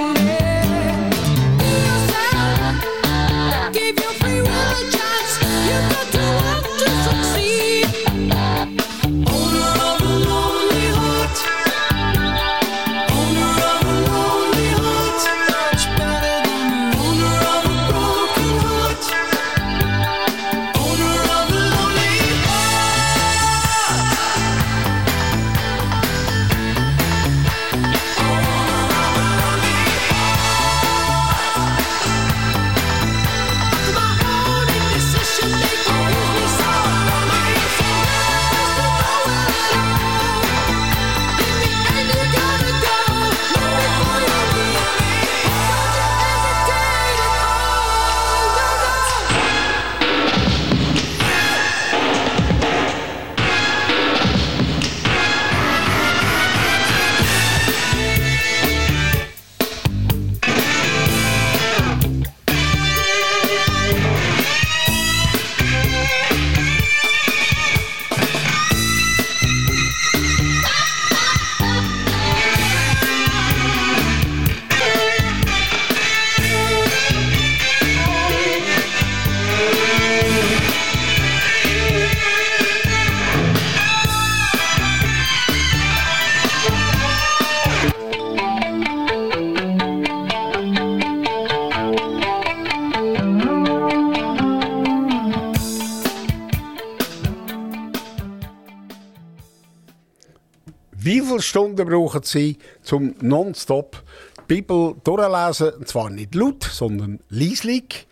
Viele 101.36 101.42
Stunden 101.42 101.86
brauchen 101.86 102.22
Sie 102.22 102.56
zum 102.82 103.14
nonstop 103.20 104.02
die 104.38 104.54
Bibel 104.54 104.94
durchlesen? 105.04 105.70
Und 105.74 105.88
zwar 105.88 106.08
nicht 106.08 106.34
laut, 106.34 106.64
sondern 106.64 107.20
leislich. 107.28 108.06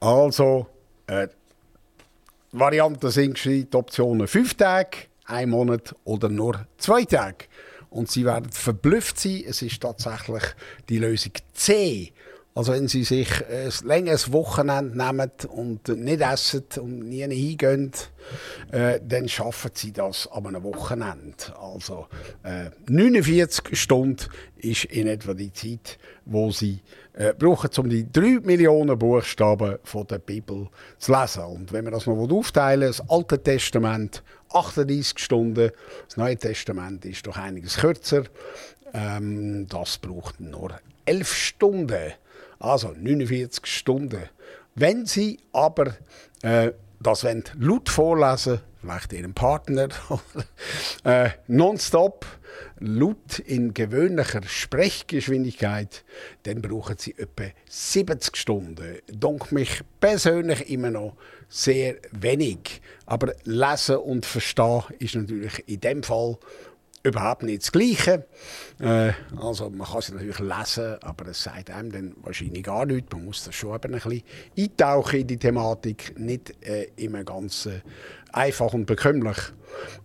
Also, 0.00 0.66
äh, 1.06 1.28
Varianten 2.50 3.10
sind 3.10 3.44
die 3.44 3.66
Optionen 3.72 4.26
5 4.26 4.54
Tage, 4.54 4.98
1 5.26 5.48
Monat 5.48 5.94
oder 6.04 6.28
nur 6.28 6.66
2 6.78 7.04
Tage. 7.04 7.44
Und 7.90 8.10
Sie 8.10 8.24
werden 8.24 8.50
verblüfft 8.50 9.20
sein, 9.20 9.44
es 9.46 9.62
ist 9.62 9.80
tatsächlich 9.80 10.42
die 10.88 10.98
Lösung 10.98 11.32
C. 11.52 12.12
Also 12.58 12.72
wenn 12.72 12.88
Sie 12.88 13.04
sich 13.04 13.28
ein 13.46 13.70
längeres 13.86 14.32
Wochenende 14.32 14.98
nehmen 14.98 15.30
und 15.48 15.86
nicht 15.86 16.20
essen 16.20 16.64
und 16.80 17.08
nie 17.08 17.22
hingehen, 17.22 17.92
äh, 18.72 18.98
dann 19.00 19.28
schaffen 19.28 19.70
Sie 19.74 19.92
das 19.92 20.26
an 20.26 20.48
einem 20.48 20.64
Wochenende. 20.64 21.36
Also 21.56 22.08
äh, 22.42 22.70
49 22.88 23.80
Stunden 23.80 24.26
ist 24.56 24.86
in 24.86 25.06
etwa 25.06 25.34
die 25.34 25.52
Zeit, 25.52 26.00
wo 26.24 26.50
Sie 26.50 26.80
äh, 27.12 27.32
brauchen, 27.32 27.70
um 27.78 27.88
die 27.90 28.10
3 28.10 28.40
Millionen 28.42 28.98
Buchstaben 28.98 29.78
von 29.84 30.08
der 30.08 30.18
Bibel 30.18 30.66
zu 30.98 31.12
lesen. 31.12 31.44
Und 31.44 31.72
wenn 31.72 31.84
wir 31.84 31.92
das 31.92 32.06
noch 32.06 32.28
aufteilen, 32.28 32.88
das 32.88 33.08
Alte 33.08 33.40
Testament 33.40 34.24
38 34.52 35.16
Stunden, 35.16 35.70
das 36.08 36.16
Neue 36.16 36.36
Testament 36.36 37.04
ist 37.04 37.24
doch 37.24 37.36
einiges 37.36 37.76
kürzer. 37.76 38.24
Ähm, 38.92 39.68
das 39.68 39.98
braucht 39.98 40.40
nur 40.40 40.72
11 41.04 41.32
Stunden. 41.32 42.14
Also 42.58 42.94
49 42.96 43.66
Stunden. 43.66 44.28
Wenn 44.74 45.06
Sie 45.06 45.38
aber 45.52 45.96
äh, 46.42 46.72
das 47.00 47.24
wollen, 47.24 47.44
laut 47.58 47.88
vorlesen, 47.88 48.60
vielleicht 48.80 49.12
Ihrem 49.12 49.34
Partner, 49.34 49.88
äh, 51.04 51.30
nonstop, 51.46 52.26
laut 52.80 53.38
in 53.40 53.74
gewöhnlicher 53.74 54.42
Sprechgeschwindigkeit, 54.44 56.04
dann 56.44 56.62
brauchen 56.62 56.96
Sie 56.98 57.14
etwa 57.16 57.44
70 57.68 58.36
Stunden. 58.36 58.98
Dank 59.12 59.52
mich 59.52 59.82
persönlich 60.00 60.70
immer 60.70 60.90
noch 60.90 61.16
sehr 61.48 61.96
wenig. 62.12 62.80
Aber 63.06 63.34
lesen 63.44 63.96
und 63.96 64.26
verstehen 64.26 64.82
ist 64.98 65.14
natürlich 65.14 65.64
in 65.66 65.80
dem 65.80 66.02
Fall 66.02 66.38
überhaupt 67.08 67.42
nicht 67.42 67.62
das 67.62 67.72
Gleiche. 67.72 68.26
Äh, 68.80 69.12
also 69.36 69.70
man 69.70 69.86
kann 69.86 69.98
es 69.98 70.12
natürlich 70.12 70.38
lesen, 70.38 70.96
aber 71.02 71.28
es 71.28 71.42
sagt 71.42 71.70
einem 71.70 71.92
dann 71.92 72.14
wahrscheinlich 72.22 72.62
gar 72.62 72.86
nichts. 72.86 73.12
Man 73.12 73.24
muss 73.24 73.44
das 73.44 73.54
schon 73.54 73.74
eben 73.74 73.94
ein 73.94 74.00
bisschen 74.00 74.22
eintauchen 74.56 75.20
in 75.20 75.26
die 75.26 75.36
Thematik, 75.38 76.18
nicht 76.18 76.54
äh, 76.66 76.88
immer 76.96 77.24
ganz 77.24 77.66
äh, 77.66 77.80
einfach 78.32 78.72
und 78.72 78.86
bekömmlich. 78.86 79.38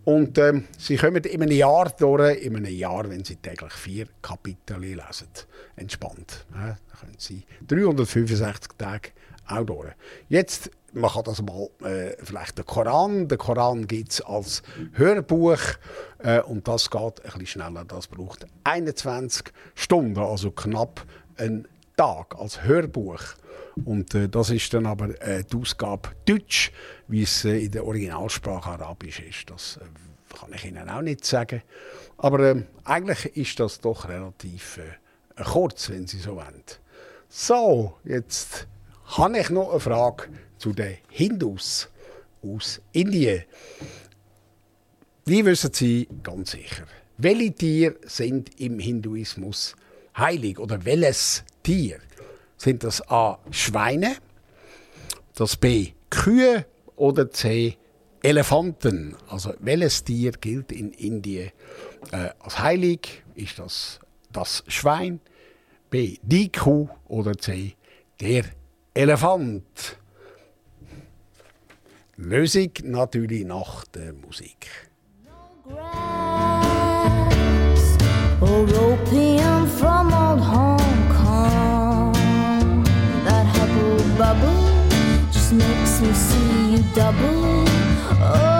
Und 0.03 0.37
ähm, 0.37 0.65
sie 0.77 0.97
kommen 0.97 1.23
in 1.23 1.41
einem 1.41 1.51
Jahr 1.51 1.91
durch, 1.97 2.43
in 2.43 2.55
einem 2.55 2.73
Jahr, 2.73 3.09
wenn 3.09 3.23
sie 3.23 3.37
täglich 3.37 3.73
vier 3.73 4.07
Kapitel 4.21 4.79
lesen. 4.79 5.27
Entspannt. 5.75 6.45
Ja, 6.53 6.67
dann 6.67 6.99
können 6.99 7.15
sie 7.17 7.43
365 7.67 8.71
Tage 8.77 9.09
auch 9.47 9.65
durch. 9.65 9.93
Jetzt 10.29 10.69
man 10.93 11.11
kann 11.11 11.23
das 11.23 11.41
mal, 11.41 11.69
äh, 11.83 12.15
vielleicht 12.23 12.57
den 12.57 12.65
Koran, 12.65 13.27
den 13.27 13.37
Koran 13.37 13.87
gibt 13.87 14.11
es 14.11 14.21
als 14.21 14.63
Hörbuch 14.93 15.59
äh, 16.19 16.41
und 16.41 16.67
das 16.67 16.89
geht 16.89 17.01
ein 17.01 17.31
bisschen 17.39 17.47
schneller, 17.47 17.85
das 17.85 18.07
braucht 18.07 18.45
21 18.63 19.51
Stunden, 19.75 20.19
also 20.19 20.51
knapp 20.51 21.05
einen 21.37 21.67
Tag 21.97 22.35
als 22.37 22.63
Hörbuch. 22.63 23.21
Und 23.85 24.13
äh, 24.13 24.29
das 24.29 24.51
ist 24.51 24.73
dann 24.73 24.85
aber 24.85 25.19
äh, 25.21 25.43
die 25.43 25.57
Ausgabe 25.57 26.09
Deutsch, 26.25 26.71
wie 27.07 27.23
es 27.23 27.43
äh, 27.45 27.65
in 27.65 27.71
der 27.71 27.85
Originalsprache 27.85 28.71
Arabisch 28.71 29.19
ist. 29.19 29.49
Das 29.49 29.77
äh, 29.77 30.37
kann 30.37 30.53
ich 30.53 30.65
Ihnen 30.65 30.89
auch 30.89 31.01
nicht 31.01 31.25
sagen. 31.25 31.63
Aber 32.17 32.39
ähm, 32.51 32.67
eigentlich 32.83 33.35
ist 33.35 33.59
das 33.59 33.79
doch 33.79 34.07
relativ 34.07 34.79
kurz, 35.43 35.89
wenn 35.89 36.05
Sie 36.05 36.19
so 36.19 36.35
wollen. 36.35 36.63
So, 37.27 37.95
jetzt 38.03 38.67
habe 39.17 39.39
ich 39.39 39.49
noch 39.49 39.71
eine 39.71 39.79
Frage 39.79 40.27
zu 40.63 40.71
den 40.71 40.95
Hindus 41.09 41.89
aus 42.41 42.79
Indien. 42.93 43.43
Die 45.27 45.43
wissen 45.43 45.73
Sie 45.73 46.07
ganz 46.23 46.51
sicher. 46.51 46.85
Welche 47.17 47.51
Tiere 47.51 47.95
sind 48.05 48.61
im 48.61 48.79
Hinduismus 48.79 49.75
heilig 50.17 50.59
oder 50.59 50.85
welches 50.85 51.43
Tier? 51.63 51.99
Sind 52.55 52.85
das 52.85 53.05
A. 53.09 53.39
Schweine, 53.51 54.15
das 55.35 55.57
B. 55.57 55.91
Kühe 56.09 56.65
oder 56.95 57.29
C. 57.29 57.75
Elefanten? 58.21 59.17
Also 59.27 59.53
welches 59.59 60.05
Tier 60.05 60.31
gilt 60.31 60.71
in 60.71 60.93
Indien 60.93 61.51
äh, 62.13 62.29
als 62.39 62.59
heilig? 62.59 63.21
Ist 63.35 63.59
das 63.59 63.99
das 64.31 64.63
Schwein, 64.67 65.19
B. 65.89 66.19
die 66.21 66.49
Kuh 66.49 66.87
oder 67.09 67.37
C. 67.37 67.75
der 68.21 68.45
Elefant? 68.93 69.97
Lösung 72.15 72.71
natürlich 72.83 73.45
nach 73.45 73.85
der 73.85 74.13
Musik. 74.13 74.67
Just 85.31 85.53
makes 85.53 86.01
me 86.01 86.13
see 86.13 86.73
you 86.73 86.83
double. 86.93 87.65
Oh, 88.21 88.52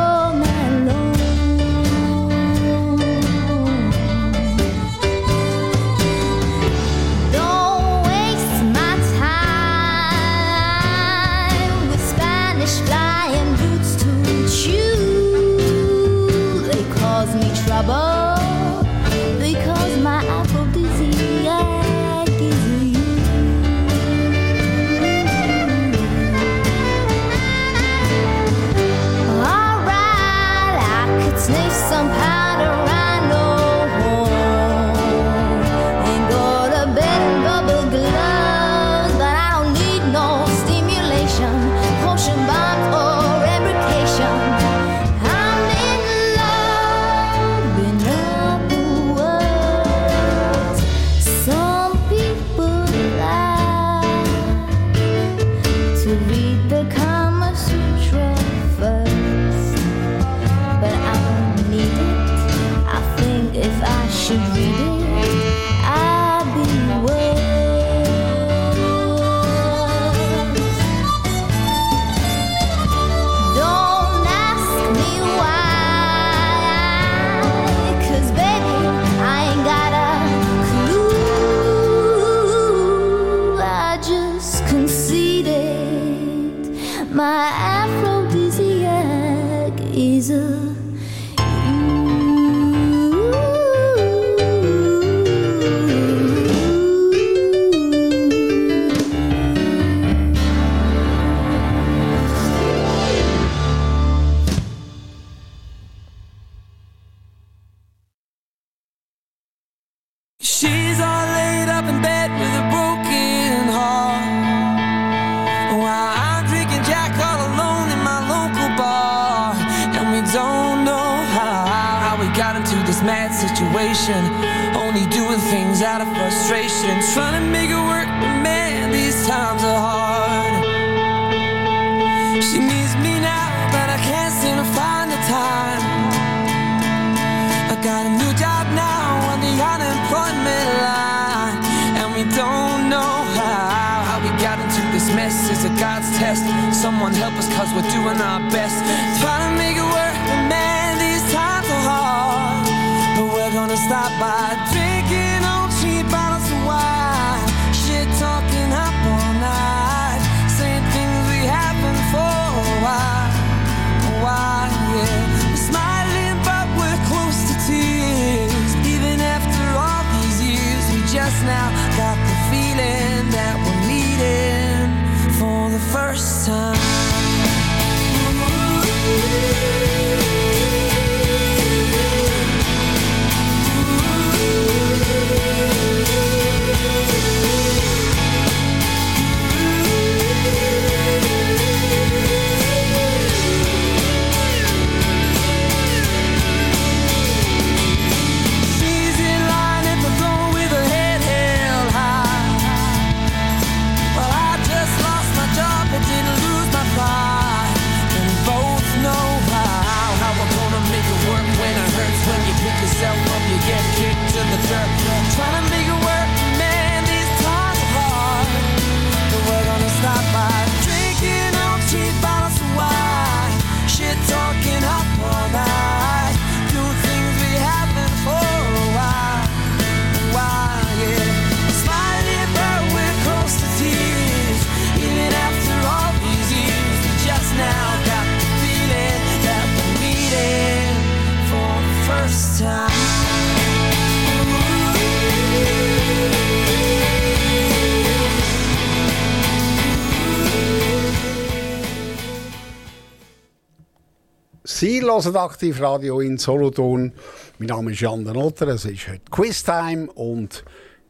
Sie 255.03 255.09
hören 255.09 255.35
aktiv 255.35 255.81
Radio 255.81 256.21
in 256.21 256.37
Solothurn. 256.37 257.11
Mein 257.59 257.67
Name 257.67 257.91
ist 257.91 257.99
Jan 257.99 258.23
der 258.23 258.33
Notter. 258.33 258.69
Es 258.69 258.85
ist 258.85 259.09
heute 259.09 259.19
Quiztime 259.29 260.09
und 260.13 260.63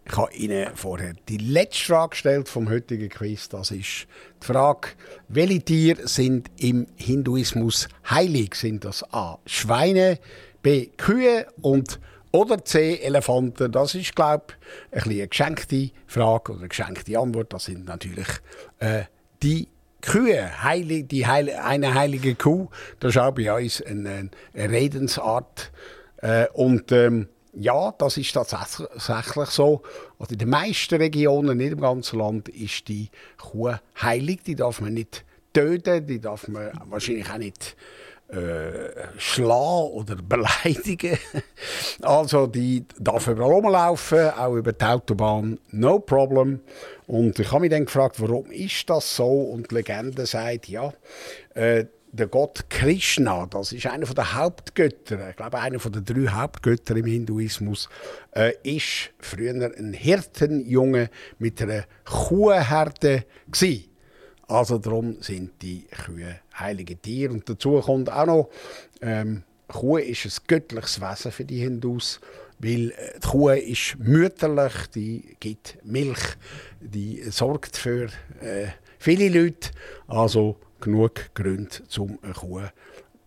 ich 0.04 0.18
habe 0.18 0.34
Ihnen 0.34 0.76
vorher 0.76 1.14
die 1.30 1.38
letzte 1.38 1.86
Frage 1.86 2.10
gestellt 2.10 2.50
vom 2.50 2.72
heutigen 2.72 3.08
Quiz. 3.08 3.50
Das 3.50 3.70
ist 3.70 4.08
die 4.41 4.48
Frage, 4.48 4.89
welche 5.28 5.62
Tiere 5.62 6.08
sind 6.08 6.50
im 6.58 6.88
Hinduismus 6.96 7.88
heilig? 8.10 8.56
Sind 8.56 8.84
das 8.84 9.04
A. 9.14 9.38
Schweine, 9.46 10.18
B. 10.64 10.88
Kühe 10.98 11.46
und 11.62 12.00
oder 12.32 12.66
C. 12.66 12.96
Elefanten? 12.96 13.72
Das 13.72 13.94
ist, 13.94 14.16
glaube 14.16 14.46
ich, 14.91 15.06
ein 15.06 15.12
eine 15.12 15.28
geschenkte 15.28 15.91
Frage 16.08 16.54
oder 16.54 16.62
eine 16.62 16.70
geschenkte 16.70 17.20
Antwort. 17.20 17.54
Das 17.54 17.66
sind 17.66 17.86
natürlich 17.86 18.28
äh, 18.80 19.04
die 19.44 19.68
Kühe, 20.04 20.64
heilig, 20.64 21.08
die 21.08 21.26
heil, 21.26 21.49
eine 21.49 21.93
heilige 21.93 22.36
Kuh, 22.36 22.68
das 22.99 23.16
ist 23.16 23.22
auch 23.22 23.32
bei 23.32 23.51
uns 23.54 23.82
eine, 23.82 24.30
eine 24.54 24.70
Redensart. 24.70 25.72
Äh, 26.18 26.47
und 26.54 26.91
ähm, 26.91 27.30
ja, 27.54 27.93
das 27.97 28.18
ist 28.18 28.34
tatsächlich 28.34 29.49
so. 29.49 29.82
Also 30.20 30.34
in 30.34 30.39
den 30.39 30.49
meisten 30.49 30.95
Regionen, 30.95 31.58
nicht 31.58 31.72
im 31.72 31.82
ganzen 31.82 32.20
Land, 32.20 32.49
ist 32.49 32.88
die 32.88 33.10
Kuh 33.38 33.76
heilig. 34.01 34.41
Die 34.43 34.56
darf 34.56 34.82
man 34.82 34.93
nicht 34.93 35.24
töten, 35.54 36.06
die 36.06 36.20
darf 36.20 36.47
man 36.47 36.72
wahrscheinlich 36.86 37.30
auch 37.30 37.38
nicht 37.38 37.76
äh, 38.34 39.07
schlagen 39.17 39.91
oder 39.91 40.15
beleidigen. 40.15 41.17
Also 42.01 42.47
die 42.47 42.86
darf 42.99 43.27
überall 43.27 43.51
rumlaufen, 43.51 44.29
auch 44.31 44.55
über 44.55 44.73
die 44.73 44.84
Autobahn, 44.84 45.59
no 45.71 45.99
problem. 45.99 46.59
Und 47.07 47.39
ich 47.39 47.51
habe 47.51 47.61
mich 47.61 47.69
dann 47.69 47.86
gefragt, 47.86 48.19
warum 48.19 48.51
ist 48.51 48.89
das 48.89 49.15
so? 49.15 49.25
Und 49.25 49.71
die 49.71 49.75
Legende 49.75 50.25
sagt, 50.25 50.67
ja, 50.67 50.91
äh, 51.53 51.86
der 52.11 52.27
Gott 52.27 52.69
Krishna, 52.69 53.47
das 53.47 53.71
ist 53.71 53.88
einer 53.88 54.05
der 54.05 54.36
Hauptgötter, 54.36 55.29
ich 55.31 55.36
glaube 55.36 55.59
einer 55.59 55.79
der 55.79 56.01
drei 56.01 56.31
Hauptgötter 56.31 56.95
im 56.95 57.05
Hinduismus, 57.05 57.89
äh, 58.36 58.53
ist 58.63 59.11
früher 59.19 59.53
ein 59.53 59.93
Hirtenjunge 59.93 61.09
mit 61.39 61.61
einer 61.61 61.86
Kuhherde 62.05 63.25
gewesen. 63.51 63.93
Also 64.54 64.78
darum 64.78 65.20
sind 65.20 65.64
die 65.64 65.88
Kühe 65.88 66.39
heilige 66.60 66.95
Tiere. 66.95 67.34
Und 67.34 67.49
dazu 67.49 67.80
kommt 67.82 68.12
auch 68.12 68.26
noch, 68.28 68.49
ähm, 69.01 69.41
Kuh 69.68 69.97
ist 69.97 70.26
ein 70.26 70.43
göttliches 70.45 71.01
Wesen 71.01 71.32
für 71.32 71.43
die 71.43 71.62
Hindus, 71.62 72.20
weil 72.60 72.91
äh, 72.91 73.20
die 73.20 73.28
Kuh 73.28 73.49
ist 73.49 73.97
mütterlich, 73.97 74.74
die 74.93 75.38
gibt 75.39 75.80
Milch, 75.84 76.38
die 76.80 77.24
sorgt 77.32 77.78
für 77.78 78.10
äh, 78.41 78.68
viele 78.99 79.28
Leute. 79.30 79.72
Also 80.06 80.60
genug 80.80 81.34
Gründe, 81.34 81.78
um 81.97 82.20
eine 82.22 82.34
Kuh 82.34 82.62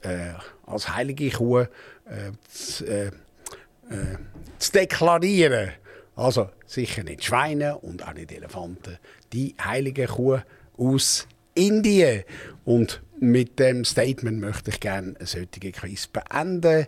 äh, 0.02 0.34
als 0.64 0.94
heilige 0.94 1.28
Kuh 1.30 1.58
äh, 1.58 1.68
zu, 2.48 2.86
äh, 2.86 3.06
äh, 3.06 3.10
zu 4.60 4.70
deklarieren. 4.70 5.72
Also 6.14 6.50
sicher 6.66 7.02
nicht 7.02 7.24
Schweine 7.24 7.78
und 7.78 8.06
auch 8.06 8.14
nicht 8.14 8.30
Elefanten. 8.30 8.98
Die 9.32 9.56
heilige 9.60 10.06
Kuh 10.06 10.38
aus 10.78 11.26
Indien. 11.54 12.24
Und 12.64 13.02
mit 13.18 13.58
dem 13.58 13.84
Statement 13.84 14.40
möchte 14.40 14.70
ich 14.70 14.80
gerne 14.80 15.14
einen 15.18 15.26
solchen 15.26 15.72
Quiz 15.72 16.06
beenden. 16.06 16.86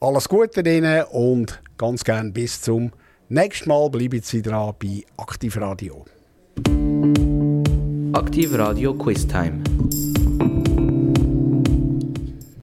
Alles 0.00 0.28
Gute 0.28 0.60
Ihnen 0.60 1.04
und 1.04 1.62
ganz 1.78 2.04
gerne 2.04 2.30
bis 2.30 2.60
zum 2.60 2.92
nächsten 3.28 3.68
Mal. 3.68 3.90
Bleiben 3.90 4.22
Sie 4.22 4.42
dran 4.42 4.74
bei 4.78 5.04
Aktiv 5.16 5.56
Radio. 5.58 6.04
Aktiv 8.12 8.54
Radio 8.54 8.94
Quiz 8.94 9.26
Time. 9.26 9.62